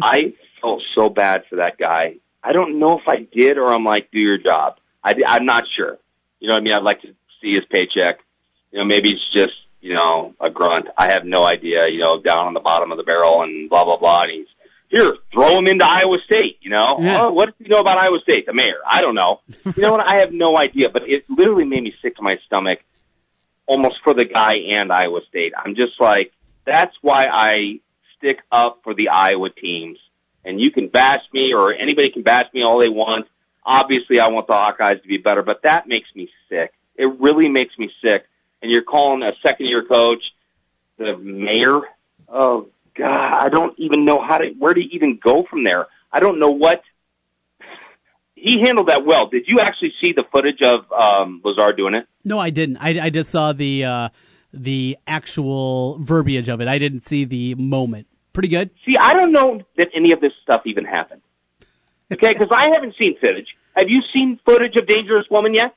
[0.00, 2.18] I felt so bad for that guy.
[2.42, 4.76] I don't know if I did or I'm like, do your job.
[5.02, 5.98] I, I'm not sure.
[6.38, 6.72] You know what I mean?
[6.72, 8.20] I'd like to see his paycheck.
[8.70, 10.88] You know, maybe it's just, you know, a grunt.
[10.96, 13.84] I have no idea, you know, down on the bottom of the barrel and blah,
[13.84, 14.22] blah, blah.
[14.22, 14.46] And he's,
[14.88, 16.98] here, throw him into Iowa State, you know?
[17.00, 17.22] Yeah.
[17.22, 18.46] Oh, what does he know about Iowa State?
[18.46, 18.78] The mayor.
[18.86, 19.40] I don't know.
[19.64, 20.06] you know what?
[20.06, 22.80] I have no idea, but it literally made me sick to my stomach
[23.66, 25.52] almost for the guy and Iowa State.
[25.56, 26.32] I'm just like,
[26.66, 27.80] that's why I
[28.18, 29.98] stick up for the Iowa teams.
[30.44, 33.26] And you can bash me or anybody can bash me all they want.
[33.64, 36.72] Obviously, I want the Hawkeyes to be better, but that makes me sick.
[37.00, 38.26] It really makes me sick.
[38.62, 40.22] And you're calling a second year coach
[40.98, 41.80] the mayor?
[42.28, 45.86] Oh, God, I don't even know how to, where to even go from there.
[46.12, 46.82] I don't know what.
[48.34, 49.28] He handled that well.
[49.28, 52.06] Did you actually see the footage of um, Lazard doing it?
[52.24, 52.76] No, I didn't.
[52.78, 54.08] I, I just saw the uh,
[54.52, 56.68] the actual verbiage of it.
[56.68, 58.06] I didn't see the moment.
[58.32, 58.70] Pretty good.
[58.86, 61.22] See, I don't know that any of this stuff even happened.
[62.12, 63.48] Okay, because I haven't seen footage.
[63.76, 65.74] Have you seen footage of Dangerous Woman yet?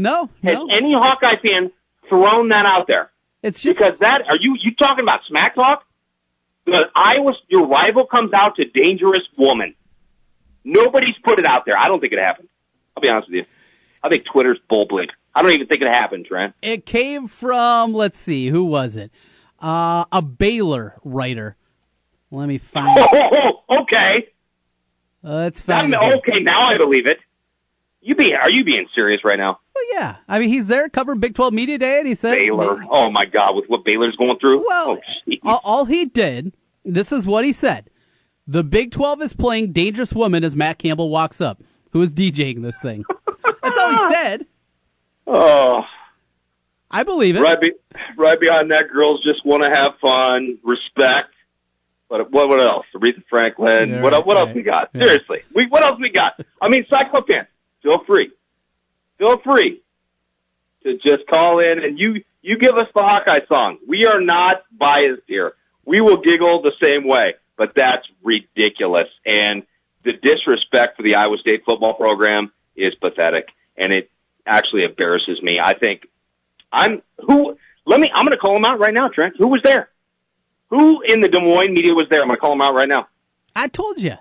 [0.00, 0.66] No, Has no.
[0.70, 1.70] any Hawkeye fan
[2.08, 3.10] thrown that out there?
[3.42, 5.84] It's just Because that are you you talking about smack talk?
[6.64, 9.74] The Iowa, your rival comes out to dangerous woman.
[10.64, 11.76] Nobody's put it out there.
[11.76, 12.48] I don't think it happened.
[12.96, 13.44] I'll be honest with you.
[14.02, 15.08] I think Twitter's bull bleep.
[15.34, 16.54] I don't even think it happened, Trent.
[16.62, 19.10] It came from, let's see, who was it?
[19.60, 21.56] Uh, a Baylor writer.
[22.30, 22.98] Let me find.
[23.12, 24.28] Oh, okay.
[25.22, 25.90] Let's find.
[25.90, 27.18] Now, okay, now I believe it.
[28.02, 28.34] You be?
[28.34, 29.58] Are you being serious right now?
[29.74, 30.16] Well, yeah.
[30.26, 32.82] I mean, he's there covering Big Twelve Media Day, and he said Baylor.
[32.90, 34.64] Oh my God, with what Baylor's going through.
[34.66, 36.52] Well, oh, all, all he did.
[36.84, 37.90] This is what he said.
[38.46, 42.62] The Big 12 is playing Dangerous Woman as Matt Campbell walks up, who is DJing
[42.62, 43.04] this thing.
[43.62, 44.46] That's all he said.
[45.26, 45.82] Oh,
[46.90, 47.40] I believe it.
[47.42, 47.72] right, be,
[48.16, 51.32] right behind that, girls just want to have fun, respect.
[52.08, 52.86] What, what, what else?
[52.96, 53.90] Aretha Franklin.
[53.90, 54.90] Yeah, what, what else we got?
[54.94, 55.02] Yeah.
[55.02, 56.40] Seriously, we, what else we got?
[56.60, 57.46] I mean, Cyclo fans,
[57.82, 58.30] feel free,
[59.18, 59.82] feel free
[60.84, 63.78] to just call in and you you give us the Hawkeye song.
[63.86, 65.54] We are not biased here.
[65.84, 69.08] We will giggle the same way, but that's ridiculous.
[69.26, 69.64] And
[70.04, 74.10] the disrespect for the Iowa State football program is pathetic, and it
[74.46, 75.60] actually embarrasses me.
[75.60, 76.06] I think
[76.72, 77.58] I'm who.
[77.86, 78.10] Let me.
[78.14, 79.34] I'm going to call him out right now, Trent.
[79.38, 79.90] Who was there?
[80.68, 82.22] Who in the Des Moines media was there?
[82.22, 83.08] I'm going to call him out right now.
[83.56, 84.16] I told you.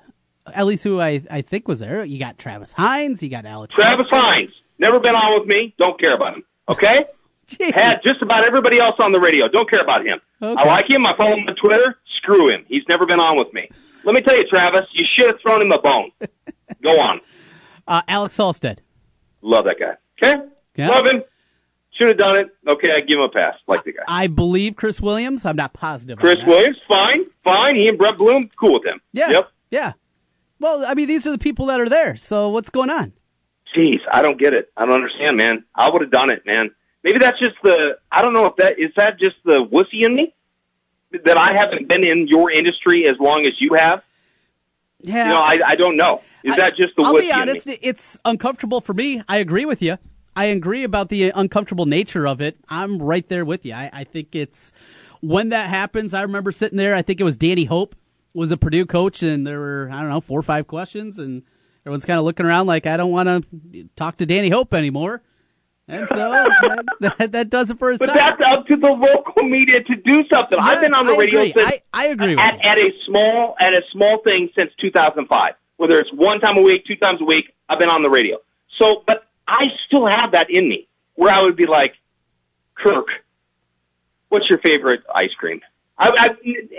[0.54, 2.04] At least who I, I think was there.
[2.04, 3.22] You got Travis Hines.
[3.24, 3.74] You got Alex.
[3.74, 4.52] Travis Hines.
[4.78, 5.74] Never been on with me.
[5.78, 6.44] Don't care about him.
[6.68, 7.06] Okay.
[7.48, 7.74] Jeez.
[7.74, 9.48] Had just about everybody else on the radio.
[9.48, 10.20] Don't care about him.
[10.42, 10.62] Okay.
[10.62, 11.06] I like him.
[11.06, 11.98] I follow him on Twitter.
[12.18, 12.64] Screw him.
[12.68, 13.70] He's never been on with me.
[14.06, 16.12] Let me tell you, Travis, you should have thrown him a bone.
[16.84, 17.22] Go on.
[17.88, 18.82] Uh, Alex Halstead.
[19.42, 19.96] Love that guy.
[20.22, 20.42] Okay?
[20.76, 20.90] Yeah.
[20.90, 21.24] Love him.
[21.94, 22.48] Should have done it.
[22.68, 23.56] Okay, I give him a pass.
[23.68, 24.04] Like the guy.
[24.08, 25.46] I believe Chris Williams.
[25.46, 26.20] I'm not positive.
[26.20, 26.38] on Chris.
[26.46, 27.26] Williams, fine.
[27.44, 27.76] Fine.
[27.76, 29.02] He and Brett Bloom, cool with him.
[29.12, 29.32] Yeah.
[29.32, 29.52] Yep.
[29.72, 29.94] Yeah.
[30.60, 32.16] Well, I mean, these are the people that are there.
[32.16, 33.14] So what's going on?
[33.76, 34.72] Jeez, I don't get it.
[34.76, 35.64] I don't understand, man.
[35.76, 36.72] I would have done it, man.
[37.04, 40.16] Maybe that's just the, I don't know if that, is that just the wussy in
[40.16, 40.34] me?
[41.26, 44.04] That I haven't been in your industry as long as you have?
[45.02, 45.28] Yeah.
[45.28, 46.22] You know, I, I don't know.
[46.44, 47.68] Is I- that just the I'll wussy be honest.
[47.68, 49.24] It's uncomfortable for me.
[49.28, 49.98] I agree with you.
[50.36, 52.58] I agree about the uncomfortable nature of it.
[52.70, 53.74] I'm right there with you.
[53.74, 54.72] I, I think it's
[55.22, 56.14] when that happens.
[56.14, 56.96] I remember sitting there.
[56.96, 57.96] I think it was Danny Hope
[58.34, 61.44] was a Purdue coach, and there were I don't know four or five questions, and
[61.86, 63.28] everyone's kind of looking around like I don't want
[63.74, 65.22] to talk to Danny Hope anymore.
[65.88, 66.16] And so
[67.00, 68.16] that that does it for his But time.
[68.16, 70.60] that's up to the local media to do something.
[70.60, 71.54] I've been on the I radio agree.
[71.58, 72.70] since I, I agree at, you.
[72.70, 75.54] at a small at a small thing since 2005.
[75.78, 78.38] Whether it's one time a week, two times a week, I've been on the radio.
[78.80, 81.94] So, but I still have that in me where I would be like,
[82.76, 83.08] Kirk,
[84.28, 85.62] what's your favorite ice cream?
[86.00, 86.30] I, I,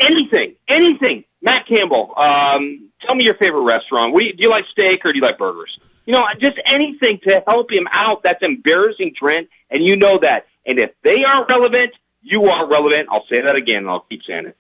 [0.00, 1.24] anything, anything.
[1.42, 4.12] Matt Campbell, um, tell me your favorite restaurant.
[4.12, 5.70] What do, you, do you like steak or do you like burgers?
[6.06, 8.22] You know, just anything to help him out.
[8.22, 10.46] That's embarrassing, Trent, and you know that.
[10.66, 13.08] And if they aren't relevant, you are relevant.
[13.10, 14.56] I'll say that again, and I'll keep saying it.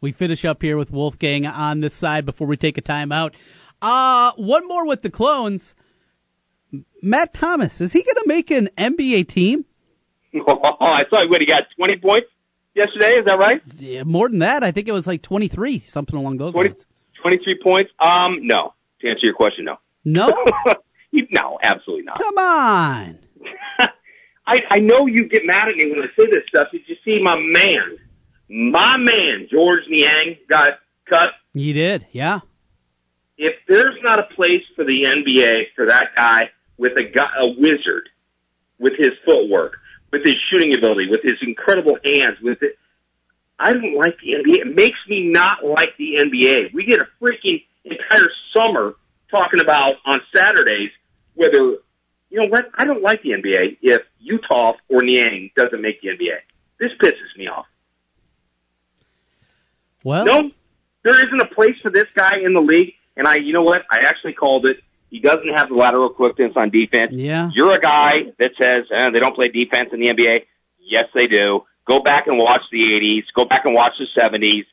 [0.00, 3.32] We finish up here with Wolfgang on this side before we take a timeout.
[3.80, 5.74] Uh, one more with the clones.
[7.02, 9.64] Matt Thomas, is he going to make an NBA team?
[10.34, 12.28] I saw what he got 20 points
[12.76, 13.14] yesterday.
[13.14, 13.62] Is that right?
[13.78, 14.62] Yeah, more than that.
[14.62, 16.86] I think it was like 23, something along those 20, lines.
[17.22, 17.90] 23 points?
[17.98, 18.74] Um, no.
[19.00, 19.76] To answer your question, no.
[20.04, 20.28] No?
[21.30, 22.18] no, absolutely not.
[22.18, 23.18] Come on.
[24.46, 26.68] I, I know you get mad at me when I say this stuff.
[26.70, 27.98] Did you see my man,
[28.48, 30.74] my man, George Niang got
[31.08, 31.30] cut?
[31.52, 32.40] He did, yeah.
[33.38, 37.48] If there's not a place for the NBA for that guy with a guy, a
[37.48, 38.08] wizard,
[38.78, 39.78] with his footwork,
[40.12, 42.78] with his shooting ability, with his incredible hands, with it,
[43.58, 44.60] I don't like the NBA.
[44.60, 46.74] It makes me not like the NBA.
[46.74, 48.94] We get a freaking entire summer
[49.30, 50.90] talking about on Saturdays
[51.36, 51.58] whether
[52.28, 52.66] you know what?
[52.74, 56.38] I don't like the NBA if Utah or Niang doesn't make the NBA.
[56.80, 57.66] This pisses me off.
[60.02, 60.50] Well, No,
[61.04, 62.94] there isn't a place for this guy in the league.
[63.16, 63.82] And I, you know what?
[63.90, 64.78] I actually called it.
[65.16, 67.12] He doesn't have the lateral quickness on defense.
[67.14, 67.48] Yeah.
[67.54, 70.42] You're a guy that says eh, they don't play defense in the NBA.
[70.78, 71.64] Yes, they do.
[71.86, 73.22] Go back and watch the 80s.
[73.34, 74.66] Go back and watch the 70s.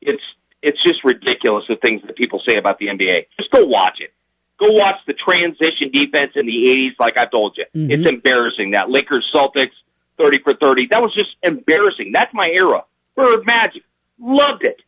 [0.00, 0.22] It's
[0.62, 3.26] it's just ridiculous the things that people say about the NBA.
[3.36, 4.12] Just go watch it.
[4.60, 7.64] Go watch the transition defense in the 80s, like I told you.
[7.74, 7.90] Mhm.
[7.90, 8.70] It's embarrassing.
[8.70, 9.72] That Lakers Celtics
[10.16, 10.86] 30 for 30.
[10.92, 12.12] That was just embarrassing.
[12.14, 12.84] That's my era.
[13.16, 13.82] Bird Magic.
[14.20, 14.80] Loved it.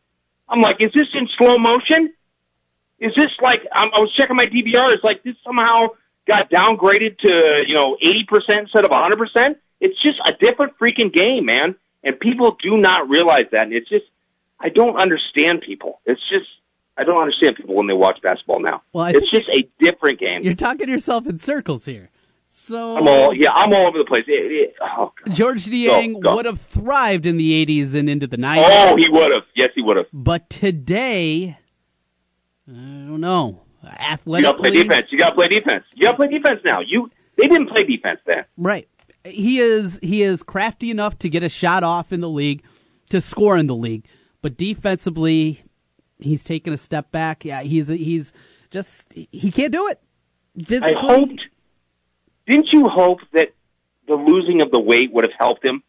[0.47, 2.13] I'm like, is this in slow motion?
[3.05, 4.93] Is this like, I'm, I was checking my DVR.
[4.93, 5.89] It's like this somehow
[6.27, 8.23] got downgraded to, you know, 80%
[8.61, 9.55] instead of a 100%.
[9.79, 11.75] It's just a different freaking game, man.
[12.03, 13.63] And people do not realize that.
[13.63, 14.05] And it's just,
[14.59, 15.99] I don't understand people.
[16.05, 16.47] It's just,
[16.97, 18.81] I don't understand people when they watch basketball now.
[18.93, 20.43] Well, it's just a different game.
[20.43, 22.09] you're talking yourself in circles here.
[22.47, 24.23] So I'm all yeah, I'm all over the place.
[24.27, 28.63] It, it, oh, George Niang would have thrived in the 80s and into the 90s.
[28.65, 29.43] oh, he would have.
[29.55, 30.05] Yes, he would have.
[30.13, 31.59] But today,
[32.67, 33.61] I don't know.
[33.83, 35.07] You Athletically, got to play defense.
[35.11, 35.83] You got to play defense.
[35.93, 36.79] You got to play defense now.
[36.85, 38.45] You they didn't play defense then.
[38.57, 38.87] right?
[39.23, 42.63] He is he is crafty enough to get a shot off in the league,
[43.09, 44.05] to score in the league,
[44.41, 45.63] but defensively,
[46.19, 47.43] he's taken a step back.
[47.45, 48.33] Yeah, he's he's
[48.71, 49.99] just he can't do it.
[50.57, 51.41] Physically, I hoped.
[52.47, 53.53] Didn't you hope that
[54.07, 55.81] the losing of the weight would have helped him,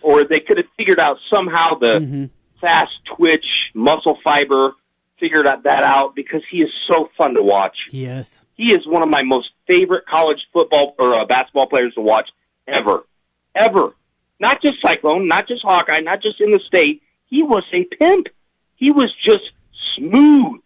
[0.00, 2.24] or they could have figured out somehow the Mm-hmm.
[2.60, 4.72] fast twitch muscle fiber,
[5.22, 7.76] figured out that out because he is so fun to watch.
[7.90, 8.40] Yes.
[8.56, 12.28] He is one of my most favorite college football or uh, basketball players to watch
[12.66, 13.04] ever,
[13.54, 13.94] ever.
[14.40, 17.02] Not just Cyclone, not just Hawkeye, not just in the state.
[17.26, 18.26] He was a pimp.
[18.74, 19.44] He was just
[19.96, 20.60] smooth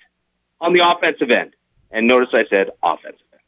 [0.59, 1.55] on the offensive end.
[1.91, 3.43] And notice I said offensive end.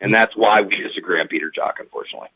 [0.00, 2.28] And that's why we disagree on Peter Jok, unfortunately.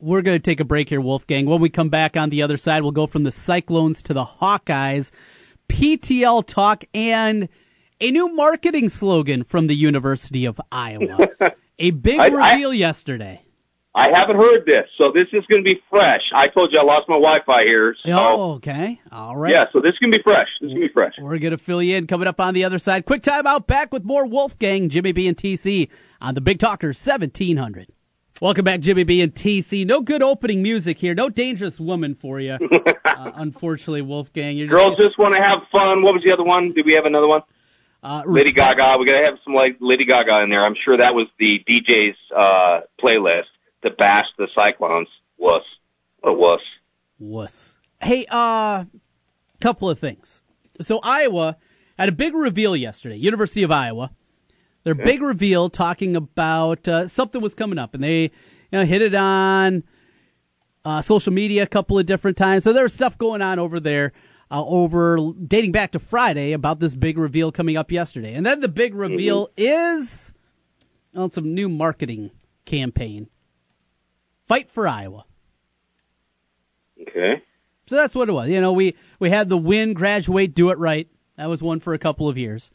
[0.00, 1.46] We're going to take a break here, Wolfgang.
[1.46, 4.24] When we come back on the other side, we'll go from the Cyclones to the
[4.24, 5.10] Hawkeyes,
[5.74, 7.48] PTL talk, and
[8.00, 11.28] a new marketing slogan from the University of Iowa.
[11.78, 13.40] a big I- I- reveal yesterday.
[13.96, 16.22] I haven't heard this, so this is going to be fresh.
[16.34, 17.94] I told you I lost my Wi-Fi here.
[18.04, 19.00] So, Oh, okay.
[19.12, 19.52] All right.
[19.52, 20.48] yeah, so this is going to be fresh.
[20.60, 21.12] This is going to be fresh.
[21.20, 23.04] We're going to fill you in coming up on the other side.
[23.04, 26.88] Quick time out back with more Wolfgang, Jimmy B and TC on the Big Talker
[26.88, 27.86] 1700.
[28.40, 29.86] Welcome back, Jimmy B and TC.
[29.86, 31.14] No good opening music here.
[31.14, 32.58] No dangerous woman for you.
[33.04, 34.56] uh, unfortunately, Wolfgang.
[34.56, 36.02] You're Girls just want to have fun.
[36.02, 36.72] What was the other one?
[36.72, 37.42] Did we have another one?
[38.04, 38.98] uh, Lady Gaga.
[38.98, 40.62] We got to have some like Lady Gaga in there.
[40.62, 43.44] I'm sure that was the DJ's uh, playlist
[43.82, 45.08] to bash the Cyclones.
[45.38, 45.62] Wuss.
[46.20, 46.60] What a wuss.
[47.18, 47.76] Wuss.
[48.00, 48.84] Hey, uh,
[49.60, 50.42] couple of things.
[50.80, 51.56] So Iowa
[51.98, 53.16] had a big reveal yesterday.
[53.16, 54.10] University of Iowa.
[54.84, 58.30] Their big reveal talking about uh, something was coming up, and they you
[58.72, 59.82] know hit it on
[60.84, 62.64] uh, social media a couple of different times.
[62.64, 64.12] So there was stuff going on over there.
[64.50, 68.60] Uh, over dating back to Friday about this big reveal coming up yesterday, and then
[68.60, 70.34] the big reveal is
[71.16, 72.30] on some new marketing
[72.66, 73.26] campaign.
[74.46, 75.24] Fight for Iowa.
[77.00, 77.42] Okay.
[77.86, 78.50] So that's what it was.
[78.50, 81.08] You know, we we had the win, graduate, do it right.
[81.36, 82.70] That was one for a couple of years.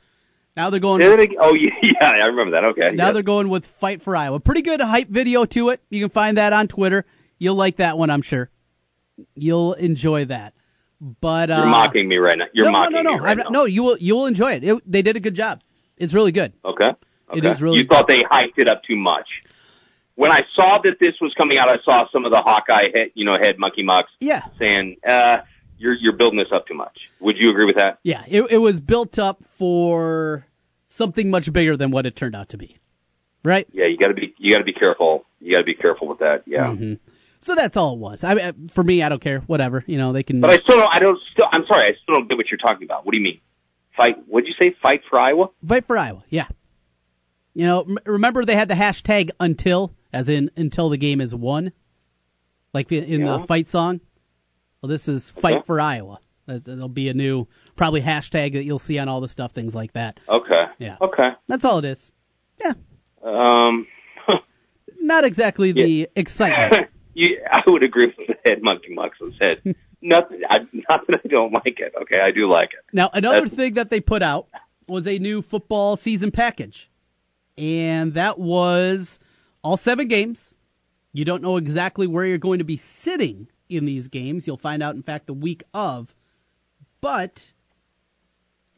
[0.59, 1.01] Now they're going.
[1.01, 2.65] It ag- Oh yeah, yeah, I remember that.
[2.65, 2.91] Okay.
[2.93, 3.11] Now yeah.
[3.13, 4.41] they're going with fight for Iowa.
[4.41, 5.81] Pretty good hype video to it.
[5.89, 7.05] You can find that on Twitter.
[7.37, 8.49] You'll like that one, I'm sure.
[9.35, 10.53] You'll enjoy that.
[10.99, 12.47] But uh, You're mocking me right now.
[12.53, 13.23] You're no, mocking no, no, me no.
[13.23, 13.43] right I'm now.
[13.43, 14.65] not- no, you will you will enjoy it.
[14.65, 14.91] it.
[14.91, 15.61] They did a good job.
[15.95, 16.51] It's really good.
[16.65, 16.89] Okay.
[16.89, 17.49] It Okay.
[17.51, 19.27] is really You thought they hyped it up too much.
[20.15, 23.11] When I saw that this was coming out, I saw some of the Hawkeye head,
[23.13, 25.37] you know, head monkey mucks Yeah, saying, uh,
[25.77, 27.99] "You're you're building this up too much." Would you agree with that?
[28.03, 28.23] yeah.
[28.27, 30.45] It, it was built up for
[30.89, 32.77] something much bigger than what it turned out to be.
[33.43, 33.67] Right.
[33.71, 35.25] Yeah, you got to be you got to be careful.
[35.39, 36.43] You got to be careful with that.
[36.45, 36.67] Yeah.
[36.67, 36.95] Mm-hmm.
[37.41, 38.23] So that's all it was.
[38.25, 39.39] I for me, I don't care.
[39.47, 39.83] Whatever.
[39.87, 40.41] You know, they can.
[40.41, 40.93] But I still don't.
[40.93, 41.17] I don't.
[41.31, 41.85] Still, I'm sorry.
[41.87, 43.05] I still don't get what you're talking about.
[43.05, 43.39] What do you mean?
[43.95, 44.17] Fight?
[44.27, 44.75] What'd you say?
[44.81, 45.49] Fight for Iowa?
[45.65, 46.47] Fight for Iowa, yeah.
[47.53, 51.33] You know, m- remember they had the hashtag until, as in until the game is
[51.33, 51.71] won,
[52.73, 53.37] like in in Yeah.
[53.39, 54.01] the fight song.
[54.81, 55.63] Well, this is fight Okay.
[55.65, 56.19] for Iowa.
[56.45, 57.47] There'll be a new
[57.79, 60.19] probably hashtag that you'll see on all the stuff, things like that.
[60.27, 60.65] Okay.
[60.79, 60.97] Yeah.
[60.99, 61.29] Okay.
[61.47, 62.11] That's all it is.
[62.59, 62.73] Yeah,
[63.23, 63.87] Um.
[64.99, 66.89] not exactly the excitement.
[67.13, 69.61] you, I would agree with the head monkey and said
[70.01, 70.41] nothing.
[70.49, 71.93] I, not that I don't like it.
[72.01, 72.79] Okay, I do like it.
[72.91, 74.47] Now, another That's- thing that they put out
[74.89, 76.89] was a new football season package.
[77.57, 79.19] And that was
[79.63, 80.53] all seven games.
[81.13, 84.47] You don't know exactly where you're going to be sitting in these games.
[84.47, 86.13] You'll find out, in fact, the week of.
[87.01, 87.53] But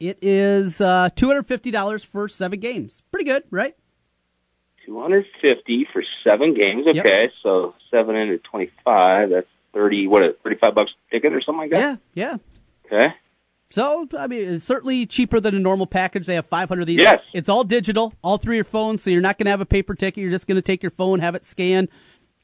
[0.02, 3.02] it is uh, $250 for seven games.
[3.12, 3.76] Pretty good, right?
[4.84, 6.84] Two hundred fifty for seven games.
[6.86, 7.06] Yep.
[7.06, 9.30] Okay, so seven into twenty-five.
[9.30, 10.08] That's thirty.
[10.08, 10.24] What?
[10.24, 12.00] a Thirty-five bucks a ticket or something like that.
[12.14, 12.36] Yeah,
[12.90, 12.92] yeah.
[12.92, 13.14] Okay.
[13.70, 16.26] So, I mean, it's certainly cheaper than a normal package.
[16.26, 17.00] They have 500 of these.
[17.00, 17.24] Yes.
[17.32, 19.94] It's all digital, all through your phone, so you're not going to have a paper
[19.94, 20.20] ticket.
[20.20, 21.88] You're just going to take your phone, have it scanned,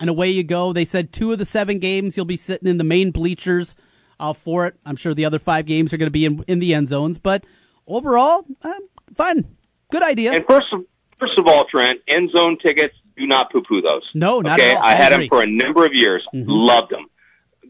[0.00, 0.72] and away you go.
[0.72, 3.74] They said two of the seven games you'll be sitting in the main bleachers
[4.20, 4.74] uh, for it.
[4.84, 7.18] I'm sure the other five games are going to be in, in the end zones,
[7.18, 7.44] but
[7.86, 8.74] overall, uh,
[9.14, 9.44] fun.
[9.90, 10.32] Good idea.
[10.32, 10.84] And first, of,
[11.18, 12.94] first of all, Trent, end zone tickets.
[13.16, 14.08] Do not poo-poo those.
[14.14, 14.70] No, not okay?
[14.70, 14.82] at all.
[14.84, 15.24] I I had agree.
[15.24, 16.24] them for a number of years.
[16.32, 16.48] Mm-hmm.
[16.48, 17.06] Loved them.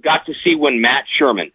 [0.03, 1.53] Got to see when Matt Sherman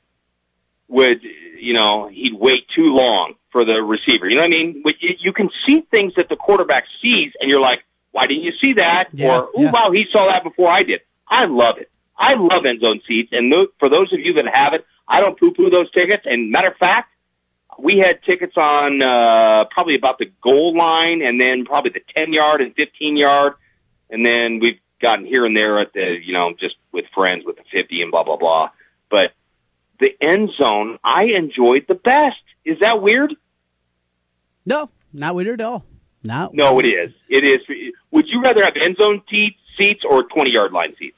[0.87, 1.21] would,
[1.59, 4.27] you know, he'd wait too long for the receiver.
[4.27, 4.83] You know what I mean?
[4.99, 8.53] You, you can see things that the quarterback sees, and you're like, why didn't you
[8.63, 9.09] see that?
[9.13, 9.71] Yeah, or, oh, yeah.
[9.71, 11.01] wow, he saw that before I did.
[11.27, 11.91] I love it.
[12.17, 13.29] I love end zone seats.
[13.31, 16.23] And for those of you that have it, I don't poo-poo those tickets.
[16.25, 17.09] And matter of fact,
[17.79, 22.31] we had tickets on uh, probably about the goal line and then probably the 10
[22.33, 23.53] yard and 15 yard.
[24.09, 27.57] and then we've gotten here and there at the you know just with friends with
[27.57, 28.69] the fifty and blah blah blah.
[29.09, 29.33] But
[29.99, 32.37] the end zone, I enjoyed the best.
[32.63, 33.33] Is that weird?
[34.65, 35.83] No, not weird at all.
[36.23, 37.11] Not No, it is.
[37.27, 37.59] It is.
[38.11, 41.17] Would you rather have end zone seats or twenty yard line seats?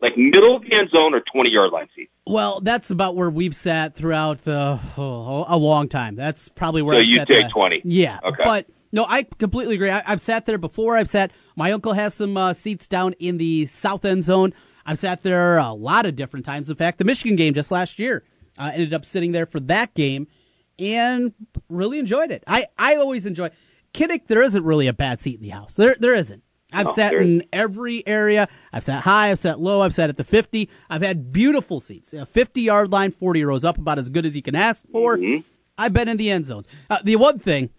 [0.00, 2.12] Like middle of the end zone or twenty yard line seats?
[2.26, 6.14] Well, that's about where we've sat throughout uh, a long time.
[6.14, 7.54] That's probably where So I've you sat take best.
[7.54, 7.82] 20.
[7.84, 8.42] Yeah, Okay.
[8.44, 9.90] but no, I completely agree.
[9.90, 10.96] I, I've sat there before.
[10.96, 11.32] I've sat.
[11.56, 14.54] My uncle has some uh, seats down in the south end zone.
[14.86, 16.70] I've sat there a lot of different times.
[16.70, 18.22] In fact, the Michigan game just last year,
[18.56, 20.28] uh, ended up sitting there for that game
[20.78, 21.34] and
[21.68, 22.44] really enjoyed it.
[22.46, 23.50] I, I always enjoy.
[23.92, 25.74] Kinnick, there isn't really a bad seat in the house.
[25.74, 26.42] There there isn't.
[26.72, 28.46] I've No, sat in every area.
[28.72, 29.30] I've sat high.
[29.30, 29.80] I've sat low.
[29.80, 30.68] I've sat at the 50.
[30.90, 32.12] I've had beautiful seats.
[32.12, 35.16] A 50 yard line, 40 rows up, about as good as you can ask for.
[35.16, 35.44] Mhm.
[35.78, 36.66] I've been in the end zones.
[36.90, 37.70] Uh, the one thing,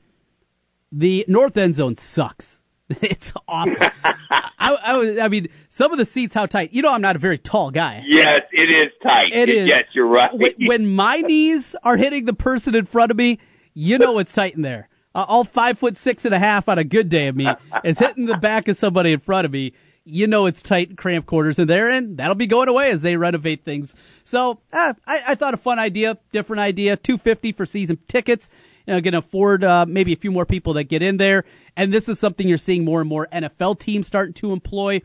[0.92, 2.62] the north end zone sucks.
[2.90, 3.76] it's awful.
[4.04, 6.74] I, I, I mean, some of the seats, how tight.
[6.74, 8.04] You know, I'm not a very tall guy.
[8.08, 9.32] Yes, it is tight.
[9.32, 9.68] It is.
[9.70, 10.32] Yes, you're right.
[10.34, 13.38] When, when my knees are hitting the person in front of me,
[13.76, 14.90] you know it's tight in there.
[15.16, 17.48] Uh, all five foot six and a half on a good day of me
[17.84, 19.74] is hitting the back of somebody in front of me.
[20.06, 23.16] You know it's tight, cramped quarters in there, and that'll be going away as they
[23.16, 23.96] renovate things.
[24.24, 26.96] So uh, I, I thought a fun idea, different idea.
[26.96, 28.50] Two fifty for season tickets.
[28.88, 31.44] You know, to afford uh, maybe a few more people that get in there.
[31.78, 35.02] And this is something you're seeing more and more NFL teams starting to employ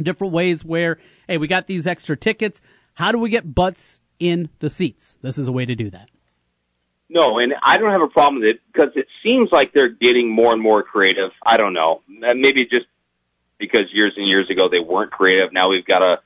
[0.00, 2.60] different ways where, hey, we got these extra tickets.
[2.94, 5.14] How do we get butts in the seats?
[5.22, 6.08] This is a way to do that.
[7.14, 10.30] No, and I don't have a problem with it because it seems like they're getting
[10.30, 11.30] more and more creative.
[11.44, 12.00] I don't know.
[12.08, 12.86] Maybe just
[13.58, 15.52] because years and years ago they weren't creative.
[15.52, 16.20] Now we've got a,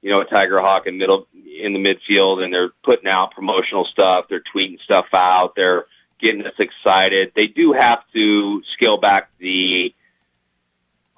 [0.00, 3.84] you know, a Tiger Hawk in middle in the midfield, and they're putting out promotional
[3.90, 4.26] stuff.
[4.30, 5.54] They're tweeting stuff out.
[5.56, 5.86] They're
[6.20, 7.32] getting us excited.
[7.34, 9.92] They do have to scale back the.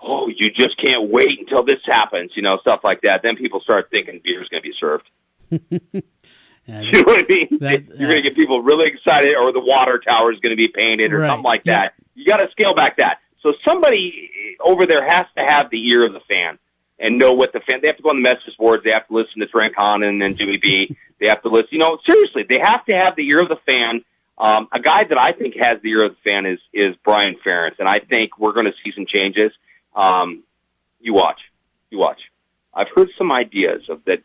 [0.03, 3.21] Oh, you just can't wait until this happens, you know, stuff like that.
[3.23, 6.05] Then people start thinking beer's going to be served.
[6.71, 7.59] Yeah, You know what I mean?
[7.61, 10.57] That- You're going to get people really excited, or the water tower is going to
[10.57, 11.29] be painted, or Right.
[11.31, 11.81] something like Yeah.
[11.81, 11.95] that.
[12.15, 13.19] You got to scale back that.
[13.43, 14.31] So somebody
[14.61, 16.59] over there has to have the ear of the fan
[16.99, 17.81] and know what the fan.
[17.81, 18.85] They have to go on the message boards.
[18.85, 20.97] They have to listen to Frank Conan and Jimmy B.
[21.19, 21.69] They have to listen.
[21.73, 24.05] You know, seriously, they have to have the ear of the fan.
[24.37, 27.37] Um, a guy that I think has the ear of the fan is is Brian
[27.47, 29.53] Ferentz, and I think we're going to see some changes.
[29.97, 30.43] Um,
[31.01, 31.41] you watch,
[31.91, 32.21] you watch.
[32.75, 34.19] I've heard some ideas of that.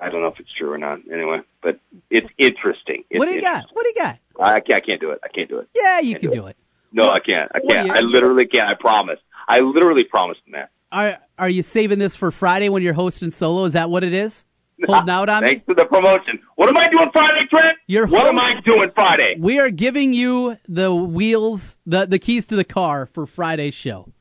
[0.00, 0.98] I don't know if it's true or not.
[1.12, 1.78] Anyway, but
[2.10, 3.04] it's interesting.
[3.10, 3.66] It's what do you got?
[3.72, 4.18] What do you got?
[4.40, 5.20] I can't, I can't do it.
[5.24, 5.68] I can't do it.
[5.74, 6.56] Yeah, you Can't do do it.
[6.92, 7.50] No, What- I can't.
[7.54, 7.90] I can't.
[7.90, 8.68] I literally can't.
[8.68, 9.18] I promise.
[9.46, 10.70] I literally promised him that.
[10.92, 13.64] Are are you saving this for Friday when you're hosting solo?
[13.64, 14.44] Is that what it is?
[14.86, 15.50] Holding out on me?
[15.50, 16.40] Thanks for the promotion.
[16.56, 17.78] What am I doing Friday, Trent?
[17.86, 19.36] You're what am I doing Friday?
[19.38, 24.12] We are giving you the wheels, the the keys to the car for Friday's show.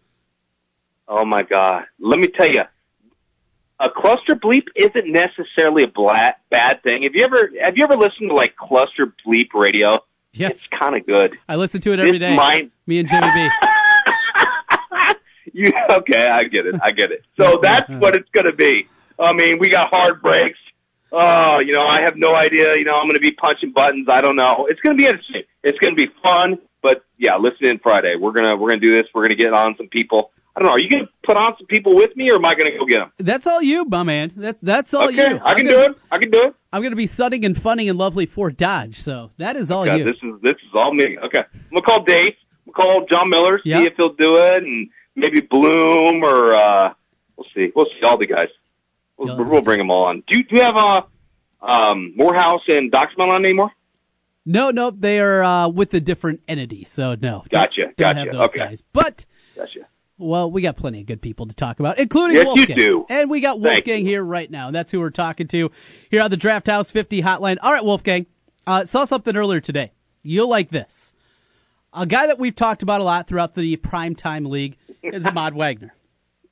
[1.08, 1.84] Oh my God!
[2.00, 2.62] Let me tell you,
[3.84, 7.04] a cluster bleep isn't necessarily a bla- bad thing.
[7.04, 10.00] Have you ever have you ever listened to like cluster bleep radio?
[10.34, 11.38] Yes, It's kind of good.
[11.48, 12.36] I listen to it every This day.
[12.36, 13.50] might- Me and Jimmy B.
[15.54, 16.28] you okay?
[16.28, 16.76] I get it.
[16.82, 17.24] I get it.
[17.40, 18.88] So that's what it's going to be.
[19.20, 20.58] I mean, we got hard breaks.
[21.12, 22.76] Oh, you know, I have no idea.
[22.76, 24.08] You know, I'm going to be punching buttons.
[24.10, 24.66] I don't know.
[24.68, 25.44] It's going to be interesting.
[25.64, 26.58] It's going to be fun.
[26.82, 28.16] But yeah, listen in Friday.
[28.20, 29.06] We're gonna we're gonna do this.
[29.16, 30.32] We're gonna get on some people.
[30.56, 30.74] I don't know.
[30.74, 32.78] Are you going to put on some people with me, or am I going to
[32.78, 33.12] go get them?
[33.18, 34.32] That's all you, my man.
[34.38, 35.40] That that's all okay, you.
[35.44, 35.98] I can gonna- do it.
[36.12, 36.56] I can do it.
[36.72, 39.84] I'm going to be sunning and funning and lovely for Dodge, so that is all
[39.84, 40.04] Okay, you.
[40.04, 41.18] this is this is all me.
[41.26, 42.34] Okay, I'm gonna call Dave.
[42.68, 43.60] I'm gonna call John Miller.
[43.64, 43.82] See Yeah.
[43.84, 46.94] if he'll do it, and maybe Bloom or uh,
[47.38, 47.72] we'll see.
[47.76, 48.48] We'll see all the guys.
[49.18, 50.24] We'll, we'll bring them all on.
[50.28, 51.02] Do you, do you have uh,
[51.62, 53.72] um, Morehouse and Doxman on anymore?
[54.46, 57.46] No, no, they are uh, with a different entity, so no.
[57.50, 58.58] Gotcha, Don't, gotcha, Don't have those okay.
[58.60, 58.84] guys.
[58.92, 59.80] But Gotcha.
[60.18, 63.06] Well, we got plenty of good people to talk about, including Yes, you do.
[63.10, 64.72] And we got Wolfgang here right now.
[64.72, 65.72] That's who we're talking to
[66.12, 67.58] here on the Draft House 50 hotline.
[67.62, 68.26] All right, Wolfgang.
[68.66, 69.92] Uh, saw something earlier today.
[70.22, 71.14] You'll like this.
[71.94, 75.94] A guy that we've talked about a lot throughout the primetime league is Ahmad Wagner.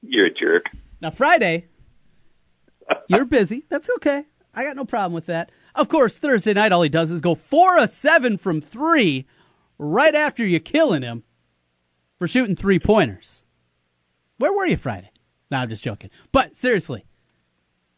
[0.01, 0.65] You're a jerk.
[0.99, 1.67] Now, Friday,
[3.07, 3.65] you're busy.
[3.69, 4.25] That's okay.
[4.53, 5.51] I got no problem with that.
[5.75, 9.25] Of course, Thursday night, all he does is go four of seven from three
[9.77, 11.23] right after you're killing him
[12.19, 13.43] for shooting three pointers.
[14.41, 15.09] Where were you Friday?
[15.49, 16.09] No, I'm just joking.
[16.31, 17.05] But seriously,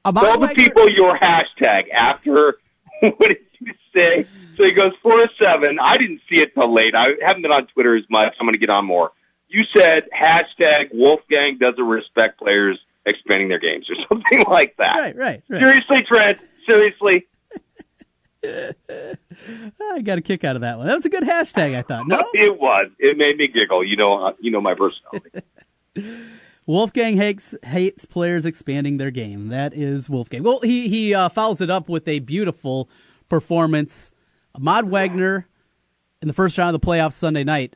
[0.03, 2.57] Tell the people your hashtag after.
[2.99, 4.25] what did you say?
[4.57, 5.77] So he goes four of seven.
[5.81, 6.95] I didn't see it till late.
[6.95, 8.33] I haven't been on Twitter as much.
[8.39, 9.11] I'm going to get on more.
[9.47, 14.97] You said hashtag Wolfgang doesn't respect players expanding their games or something like that.
[14.97, 15.61] Right, right, right.
[15.61, 16.39] Seriously, Trent.
[16.65, 17.27] Seriously.
[18.45, 20.87] I got a kick out of that one.
[20.87, 22.07] That was a good hashtag, I thought.
[22.07, 22.23] No?
[22.33, 22.87] It was.
[22.99, 23.85] It made me giggle.
[23.85, 24.25] You know.
[24.27, 25.29] uh, You know my personality.
[26.65, 29.49] Wolfgang hates hates players expanding their game.
[29.49, 30.43] That is Wolfgang.
[30.43, 32.89] Well, he he uh, follows it up with a beautiful
[33.29, 34.11] performance.
[34.55, 35.47] Ahmad Wagner
[36.21, 37.75] in the first round of the playoffs Sunday night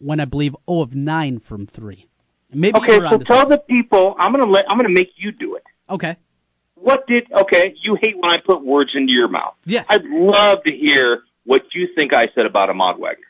[0.00, 2.06] went, I believe, 0 of 9 from three.
[2.52, 3.48] Maybe Okay, so tell something.
[3.48, 4.14] the people.
[4.18, 4.70] I'm gonna let.
[4.70, 5.62] I'm gonna make you do it.
[5.88, 6.16] Okay.
[6.74, 7.32] What did?
[7.32, 9.54] Okay, you hate when I put words into your mouth.
[9.64, 9.86] Yes.
[9.88, 13.24] I'd love to hear what you think I said about Ahmad Wagner.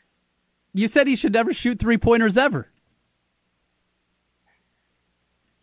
[0.73, 2.67] You said he should never shoot three pointers ever.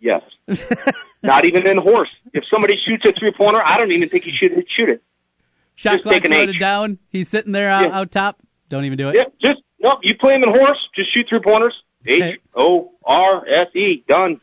[0.04, 0.22] Yes.
[1.22, 2.10] Not even in horse.
[2.34, 5.02] If somebody shoots a three pointer, I don't even think he should shoot it.
[5.76, 6.98] Shot Just clock loaded down.
[7.08, 7.98] He's sitting there out, Yeah.
[7.98, 8.38] out top.
[8.68, 9.16] Don't even do it.
[9.16, 9.98] Yeah, just no.
[10.02, 10.78] You play him in horse.
[10.94, 11.74] Just shoot three pointers.
[12.06, 14.04] H O R S E.
[14.06, 14.40] Done.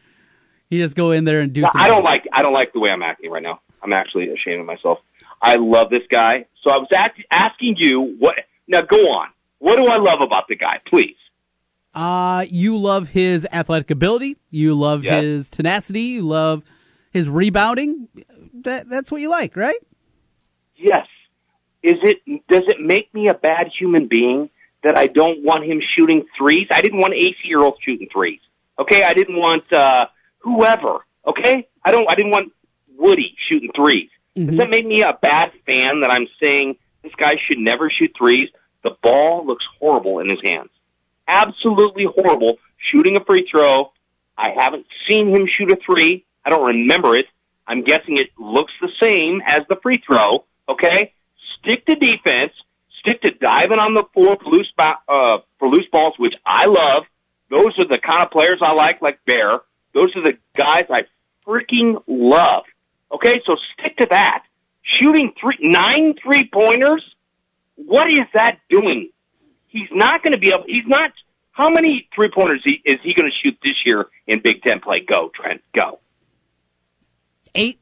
[0.69, 1.61] He just go in there and do.
[1.61, 2.27] No, I don't like.
[2.33, 3.61] I don't like the way I'm acting right now.
[3.83, 4.97] I'm actually ashamed of myself.
[5.41, 6.45] I love this guy.
[6.63, 8.41] So I was act- asking you what.
[8.67, 9.27] Now go on.
[9.59, 10.79] What do I love about the guy?
[10.87, 11.15] Please.
[11.93, 14.37] Uh, you love his athletic ability.
[14.49, 15.23] You love Yes.
[15.23, 16.01] his tenacity.
[16.01, 16.63] You love
[17.11, 18.07] his rebounding.
[18.61, 19.79] That that's what you like, right?
[20.75, 21.07] Yes.
[21.83, 22.19] Is it?
[22.47, 24.49] Does it make me a bad human being
[24.83, 26.67] that I don't want him shooting threes?
[26.71, 28.39] I didn't want AC Earl shooting threes.
[28.79, 30.05] Okay, I didn't want uh,
[30.39, 30.99] whoever.
[31.27, 32.09] Okay, I don't.
[32.09, 32.51] I didn't want
[32.97, 37.35] Woody shooting 3s Does that make me a bad fan that I'm saying this guy
[37.47, 38.49] should never shoot threes?
[38.83, 40.69] The ball looks horrible in his hands.
[41.27, 42.57] Absolutely horrible.
[42.91, 43.91] Shooting a free throw.
[44.37, 46.25] I haven't seen him shoot a three.
[46.43, 47.25] I don't remember it.
[47.67, 50.45] I'm guessing it looks the same as the free throw.
[50.67, 51.13] Okay,
[51.59, 52.51] stick to defense.
[52.99, 57.03] Stick to diving on the floor for loose, uh, for loose balls, which I love.
[57.49, 59.61] Those are the kind of players I like, like Bear.
[59.93, 61.05] Those are the guys I
[61.47, 62.63] freaking love.
[63.11, 64.43] Okay, so stick to that.
[64.83, 67.03] Shooting three, nine three pointers.
[67.75, 69.09] What is that doing?
[69.71, 70.65] He's not going to be able.
[70.67, 71.11] He's not.
[71.53, 74.99] How many three pointers is he going to shoot this year in Big Ten play?
[75.01, 75.61] Go, Trent.
[75.75, 75.99] Go.
[77.55, 77.79] Eight,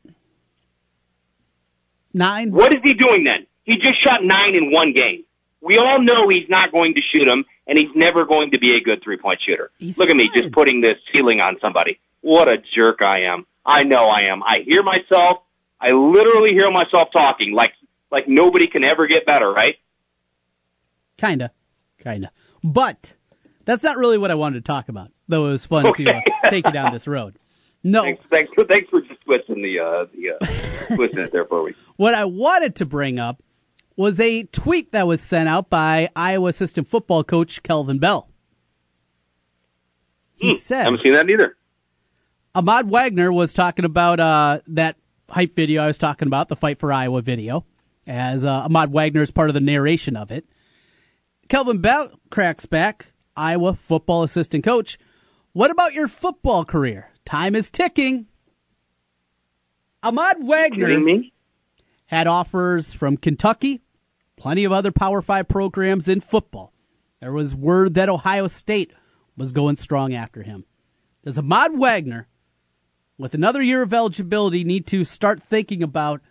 [2.13, 2.51] nine.
[2.51, 3.45] What is he doing then?
[3.63, 5.23] He just shot nine in one game.
[5.61, 8.75] We all know he's not going to shoot them, and he's never going to be
[8.75, 9.71] a good three point shooter.
[9.77, 11.99] He's Look at me, just putting this ceiling on somebody.
[12.21, 13.45] What a jerk I am.
[13.65, 14.41] I know I am.
[14.43, 15.39] I hear myself.
[15.79, 17.73] I literally hear myself talking like
[18.11, 19.75] like nobody can ever get better, right?
[21.17, 21.51] Kinda,
[22.03, 22.31] kinda.
[22.63, 23.15] But
[23.65, 25.11] that's not really what I wanted to talk about.
[25.27, 27.37] Though it was fun to uh, take you down this road.
[27.83, 31.45] No, Thanks, thanks, for, thanks for just twisting the uh, the uh, twisting it there
[31.45, 31.73] for me.
[31.95, 33.41] what I wanted to bring up
[33.95, 38.29] was a tweet that was sent out by Iowa assistant football coach Kelvin Bell.
[40.35, 40.83] He says, Hmm.
[40.85, 41.55] Haven't seen that either.
[42.55, 44.95] Ahmad Wagner was talking about uh, that
[45.29, 47.65] hype video I was talking about, the Fight for Iowa video,
[48.07, 50.45] as uh, Ahmad Wagner is part of the narration of it.
[51.49, 54.99] Kelvin Bell cracks back, Iowa football assistant coach.
[55.51, 57.11] What about your football career?
[57.25, 58.27] Time is ticking.
[60.03, 61.23] Ahmad Wagner
[62.05, 63.81] had offers from Kentucky,
[64.37, 66.71] plenty of other Power Five programs in football.
[67.19, 68.93] There was word that Ohio State
[69.35, 70.65] was going strong after him.
[71.25, 72.27] Does Ahmad Wagner,
[73.17, 76.21] with another year of eligibility, need to start thinking about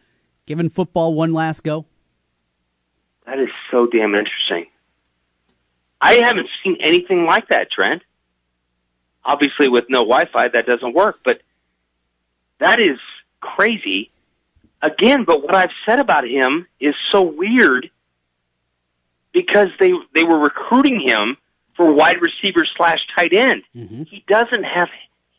[0.46, 1.86] giving football one last go?
[3.26, 4.66] That is so damn interesting.
[6.00, 8.02] I haven't seen anything like that, Trent.
[9.24, 11.20] Obviously, with no Wi-Fi, that doesn't work.
[11.24, 11.40] But
[12.60, 12.98] that is
[13.40, 14.10] crazy.
[14.80, 17.90] Again, but what I've said about him is so weird
[19.32, 21.36] because they they were recruiting him
[21.76, 23.62] for wide receiver slash tight end.
[23.76, 24.04] Mm-hmm.
[24.04, 24.88] He doesn't have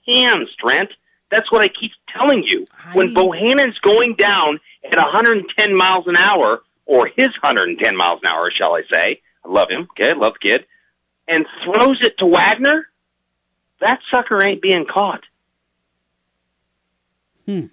[0.05, 0.89] hands, Trent.
[1.31, 2.65] That's what I keep telling you.
[2.93, 8.51] When Bohannon's going down at 110 miles an hour, or his 110 miles an hour,
[8.51, 9.21] shall I say?
[9.45, 9.87] I love him.
[9.91, 10.65] Okay, I love the kid.
[11.27, 12.87] And throws it to Wagner.
[13.81, 15.21] That sucker ain't being caught.
[17.45, 17.69] You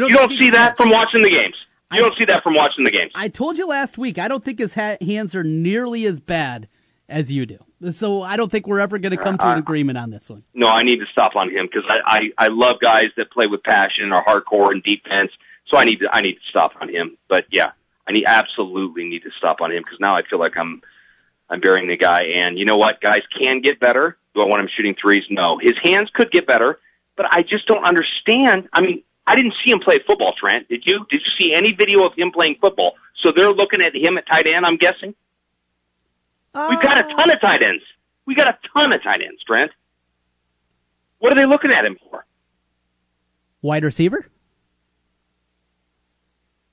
[0.00, 1.54] don't, You don't see that from watching the games.
[1.92, 3.12] You I- don't see that from watching the games.
[3.14, 4.18] I told you last week.
[4.18, 6.68] I don't think his ha- hands are nearly as bad
[7.08, 7.58] as you do.
[7.90, 10.28] So I don't think we're ever going to come to an Uh, agreement on this
[10.28, 10.42] one.
[10.52, 13.46] no, I need to stop on him because I, I I love guys that play
[13.46, 15.30] with passion and are hardcore and defense.
[15.68, 17.16] So I need to I need to stop on him.
[17.28, 17.70] But yeah,
[18.08, 20.80] I need absolutely need to stop on him because now I feel like I'm
[21.50, 22.24] I'm burying the guy.
[22.36, 23.00] And you know what?
[23.00, 24.16] Guys can get better.
[24.34, 25.24] Do I want him shooting threes?
[25.30, 25.58] No.
[25.58, 26.78] His hands could get better,
[27.16, 28.68] but I just don't understand.
[28.72, 30.32] I mean, I didn't see him play football.
[30.38, 31.06] Trent, did you?
[31.10, 32.94] Did you see any video of him playing football?
[33.22, 34.64] So they're looking at him at tight end.
[34.64, 35.14] I'm guessing.
[36.54, 37.16] We've got a oh.
[37.16, 37.82] ton of tight ends.
[38.26, 39.70] We got a ton of tight ends, Trent.
[41.18, 42.24] What are they looking at him for?
[43.60, 44.26] Wide receiver?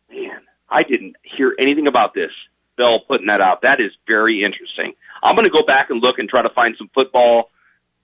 [0.09, 2.31] Man, I didn't hear anything about this.
[2.77, 3.61] Bell putting that out.
[3.61, 4.93] That is very interesting.
[5.23, 7.49] I'm going to go back and look and try to find some football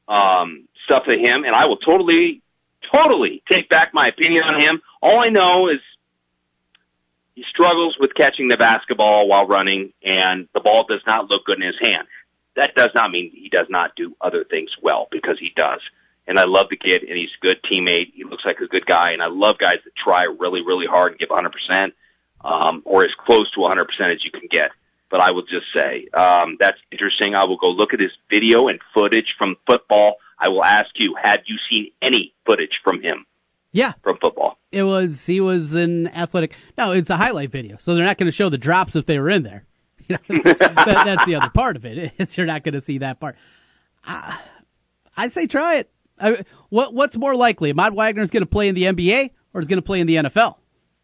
[0.07, 2.41] um, stuff of him, and I will totally,
[2.93, 4.82] totally take back my opinion on him.
[5.01, 5.80] All I know is
[7.36, 11.57] he struggles with catching the basketball while running, and the ball does not look good
[11.57, 12.07] in his hand.
[12.55, 15.80] That does not mean he does not do other things well, because he does.
[16.28, 18.14] And I love the kid, and he's a good teammate.
[18.14, 21.14] He looks like a good guy, and I love guys that try really, really hard
[21.14, 21.93] and give 100%,
[22.44, 23.82] um, or as close to 100%
[24.14, 24.72] as you can get.
[25.10, 27.36] But I will just say, um, that's interesting.
[27.36, 30.16] I will go look at his video and footage from football.
[30.39, 33.26] I will ask you, had you seen any footage from him?
[33.74, 33.94] Yeah.
[34.04, 34.58] From football.
[34.72, 36.56] It was, he was an athletic.
[36.78, 39.20] No, it's a highlight video, so they're not going to show the drops if they
[39.20, 39.66] were in there.
[40.08, 42.14] You know, that, that's the other part of it.
[42.18, 43.38] It's, you're not going to see that part.
[44.04, 44.39] I,
[45.16, 45.92] I say try it.
[46.20, 47.72] I, what What's more likely?
[47.72, 50.08] Ahmad Wagner is going to play in the NBA or is going to play in
[50.08, 50.56] the NFL?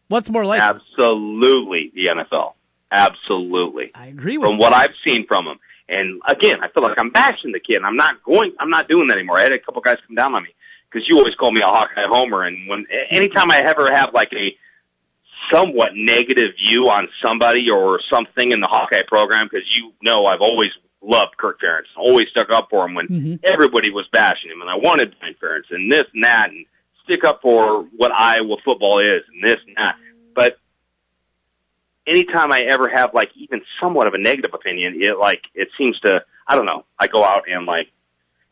[0.08, 0.66] What's more likely?
[0.66, 2.54] Absolutely, the NFL.
[2.90, 3.90] Absolutely.
[3.94, 4.60] I agree with from you.
[4.60, 5.58] what I've seen from him.
[5.88, 7.80] And again, I feel like I'm bashing the kid.
[7.84, 8.52] I'm not going.
[8.60, 9.38] I'm not doing that anymore.
[9.38, 10.50] I had a couple guys come down on me
[10.90, 14.32] because you always call me a Hawkeye homer, and when anytime I ever have like
[14.32, 14.54] a
[15.52, 20.40] somewhat negative view on somebody or something in the Hawkeye program, because you know I've
[20.42, 23.34] always loved Kirk Ferentz, always stuck up for him when Mm-hmm.
[23.44, 26.66] everybody was bashing him, and I wanted Brian Ferentz and this and that, and
[27.08, 29.96] stick up for what Iowa football is and this and that.
[30.34, 30.58] But
[32.06, 35.98] anytime I ever have like even somewhat of a negative opinion, it like it seems
[36.00, 36.84] to I don't know.
[36.98, 37.88] I go out and like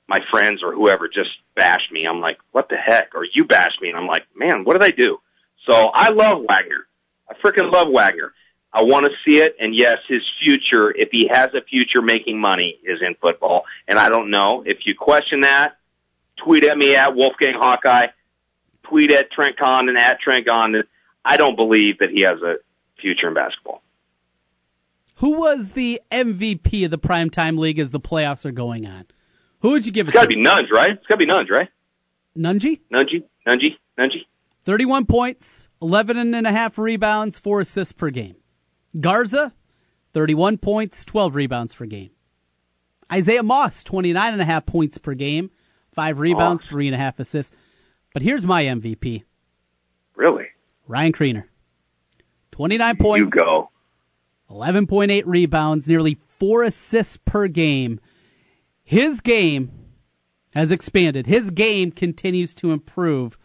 [0.09, 2.07] my friends or whoever just bash me.
[2.07, 3.15] I'm like, what the heck?
[3.15, 5.19] Or you bash me, and I'm like, man, what did I do?
[5.69, 6.87] So I love Wagner.
[7.29, 8.33] I freaking love Wagner.
[8.73, 12.39] I want to see it, and yes, his future, if he has a future making
[12.39, 13.65] money, is in football.
[13.89, 15.79] And I don't know if you question that.
[16.45, 18.09] Tweet at me at Wolfgang Hawkeye.
[18.89, 20.85] Tweet at Trent Condon at Trent Condon.
[21.25, 22.57] I don't believe that he has a
[23.01, 23.83] future in basketball.
[25.17, 29.07] Who was the MVP of the primetime league as the playoffs are going on?
[29.61, 30.93] Who would you give it It's got to be Nunge, right?
[30.93, 31.69] It's got to be Nunge, right?
[32.37, 32.81] Nunji?
[32.93, 34.27] Nungy, Nungy, Nungy.
[34.65, 38.37] 31 points, 11 and a half rebounds, 4 assists per game.
[39.01, 39.55] Garza,
[40.13, 42.11] 31 points, 12 rebounds per game.
[43.11, 45.51] Isaiah Moss, 29 and a half points per game,
[45.93, 46.69] 5 rebounds, Moss.
[46.69, 47.55] three and a half assists.
[48.17, 49.25] But here's my MVP,
[50.15, 50.47] Really?
[50.89, 51.45] Ryan Kriener.
[52.53, 53.71] 29 points, You go.
[54.51, 58.01] 11.8 rebounds, nearly 4 assists per game.
[58.83, 59.71] His game
[60.55, 61.27] has expanded.
[61.27, 63.37] His game continues to improve.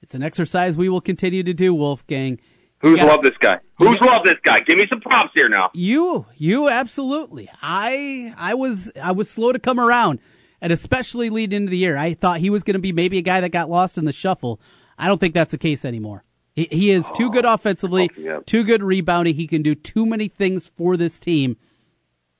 [0.00, 2.40] It's an exercise we will continue to do, Wolfgang.
[2.78, 3.04] Who's Yeah.
[3.04, 3.58] loved this guy?
[3.76, 4.60] Who's loved this guy?
[4.60, 5.68] Give me some props here now.
[5.74, 7.50] You, you absolutely.
[7.60, 10.20] I, I was, I was slow to come around,
[10.64, 13.22] and especially leading into the year, I thought he was going to be maybe a
[13.22, 14.62] guy that got lost in the shuffle.
[14.96, 16.22] I don't think that's the case anymore.
[16.54, 18.46] He, he is too good oh, offensively, oh, Yep.
[18.46, 19.34] too good rebounding.
[19.34, 21.58] He can do too many things for this team.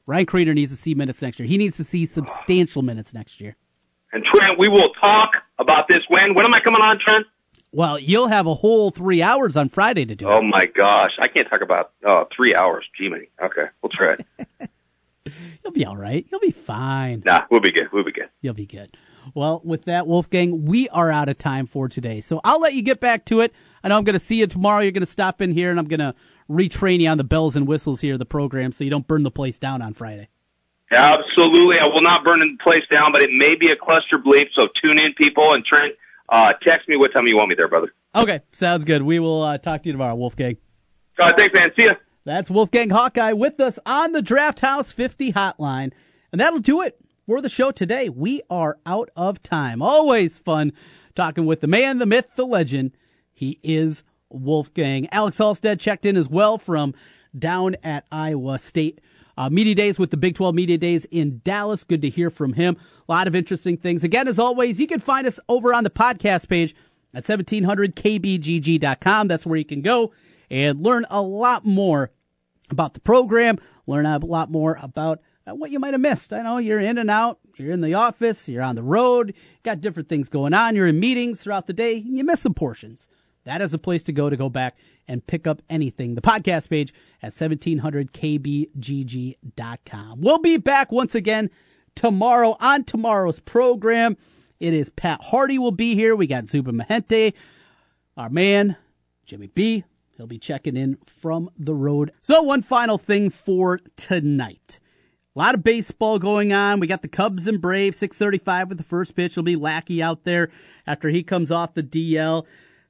[0.07, 1.47] Ryan Kriener needs to see minutes next year.
[1.47, 3.57] He needs to see substantial minutes next year.
[4.11, 6.33] And Trent, we will talk about this when.
[6.33, 7.27] When am I coming on, Trent?
[7.73, 10.33] Well, you'll have a whole three hours on Friday to do it.
[10.33, 12.87] Oh my gosh, I can't talk about oh three hours.
[12.97, 13.29] Gee, many.
[13.43, 14.17] Okay, we'll try.
[15.63, 16.27] You'll be all right.
[16.31, 17.23] You'll be fine.
[17.25, 17.89] nah, we'll be good.
[17.93, 18.29] We'll be good.
[18.43, 18.97] You'll be good.
[19.35, 22.21] Well, with that, Wolfgang, we are out of time for today.
[22.21, 23.55] So I'll let you get back to it.
[23.83, 24.83] I know I'm going to see you tomorrow.
[24.83, 26.15] You're going to stop in here, and I'm going to
[26.51, 29.23] retrain you on the bells and whistles here of the program so you don't burn
[29.23, 30.29] the place down on Friday.
[30.91, 34.49] Absolutely, I will not burn the place down, but it may be a cluster bleep.
[34.55, 35.95] So tune in, people, and Trent,
[36.29, 37.93] uh, text me what time you want me there, brother.
[38.15, 39.03] Okay, sounds good.
[39.03, 40.59] We will uh, talk to you tomorrow, Wolfgang.
[41.19, 41.71] Uh, thanks, man.
[41.79, 41.95] See ya.
[42.27, 45.93] That's Wolfgang Hawkeye with us on the Draft House 50 hotline.
[46.33, 48.09] And that'll do it for the show today.
[48.09, 49.83] We are out of time.
[49.83, 50.73] Always fun
[51.15, 52.93] talking with the man, the myth, the legend.
[53.31, 55.07] He is Wolfgang.
[55.13, 56.95] Alex Halstead checked in as well from
[57.39, 59.03] down at Iowa State.
[59.37, 61.83] Uh, media days with the Big 12 Media Days in Dallas.
[61.85, 62.79] Good to hear from him.
[63.07, 64.03] A lot of interesting things.
[64.03, 66.75] Again, as always, you can find us over on the podcast page
[67.13, 69.29] at 1700kbgg.com.
[69.29, 70.13] That's where you can go
[70.51, 72.11] and learn a lot more
[72.71, 76.33] about the program, learn a lot more about uh, what you might have missed.
[76.33, 79.81] I know you're in and out, you're in the office, you're on the road, got
[79.81, 83.09] different things going on, you're in meetings throughout the day, you miss some portions.
[83.45, 86.15] That is a place to go to go back and pick up anything.
[86.15, 90.21] The podcast page at 1700kbgg.com.
[90.21, 91.51] We'll be back once again
[91.95, 94.17] tomorrow on tomorrow's program.
[94.61, 96.17] It is Pat Hardy will be here.
[96.17, 97.35] We got Zuba Mahente,
[98.17, 98.77] our man,
[99.27, 99.85] Jimmy B.
[100.17, 102.13] He'll be checking in from the road.
[102.23, 104.79] So, one final thing for tonight.
[105.35, 106.79] A lot of baseball going on.
[106.79, 109.33] We got the Cubs and Braves, 635 with the first pitch.
[109.33, 110.51] It'll be Lackey out there
[110.87, 112.47] after he comes off the DL.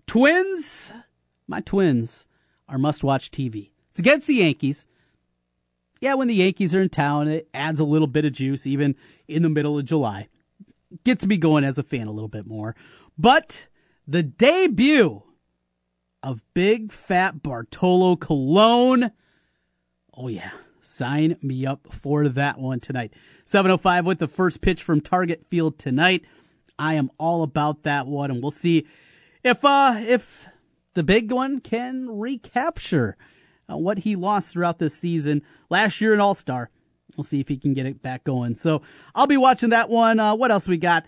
[0.06, 0.92] Twins,
[1.48, 2.26] my twins
[2.68, 3.70] are must watch TV.
[3.90, 4.84] It's against the Yankees.
[6.02, 8.94] Yeah, when the Yankees are in town, it adds a little bit of juice, even
[9.26, 10.28] in the middle of July.
[11.04, 12.76] gets me going as a fan a little bit more.
[13.16, 13.68] But
[14.06, 15.22] the debut
[16.24, 19.12] of Big Fat Bartolo Colon.
[20.14, 20.52] Oh, yeah.
[20.80, 23.12] Sign me up for that one tonight.
[23.44, 26.24] 705 with the first pitch from Target Field tonight.
[26.78, 28.86] I am all about that one, and we'll see
[29.42, 30.46] if uh if
[30.94, 33.16] the big one can recapture
[33.70, 36.70] uh, what he lost throughout this season last year an All Star.
[37.16, 38.54] We'll see if he can get it back going.
[38.54, 38.82] So
[39.14, 40.18] I'll be watching that one.
[40.18, 41.06] Uh, what else we got?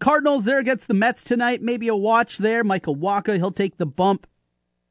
[0.00, 1.62] Cardinals there against the Mets tonight.
[1.62, 2.62] Maybe a watch there.
[2.64, 4.26] Michael Wacha, he'll take the bump.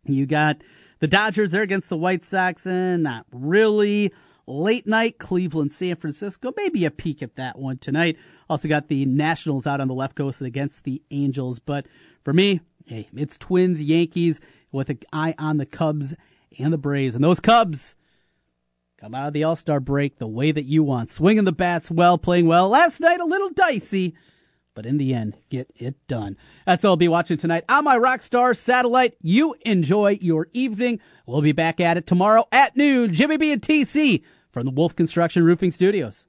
[0.07, 0.57] You got
[0.99, 4.13] the Dodgers there against the White Sox, and not really.
[4.49, 6.53] Late night, Cleveland, San Francisco.
[6.55, 8.17] Maybe a peek at that one tonight.
[8.49, 11.59] Also got the Nationals out on the left coast against the Angels.
[11.59, 11.85] But
[12.23, 14.39] for me, hey, it's Twins, Yankees
[14.71, 16.15] with an eye on the Cubs
[16.57, 17.13] and the Braves.
[17.13, 17.95] And those Cubs
[18.95, 21.09] come out of the All Star break the way that you want.
[21.09, 22.69] Swinging the bats well, playing well.
[22.69, 24.15] Last night, a little dicey
[24.77, 26.37] but in the end, get it done.
[26.67, 29.17] That's all I'll be watching tonight on my Rockstar satellite.
[29.23, 30.99] You enjoy your evening.
[31.25, 33.11] We'll be back at it tomorrow at noon.
[33.11, 34.21] Jimmy B and TC
[34.51, 36.25] from the Wolf Construction Roofing Studios.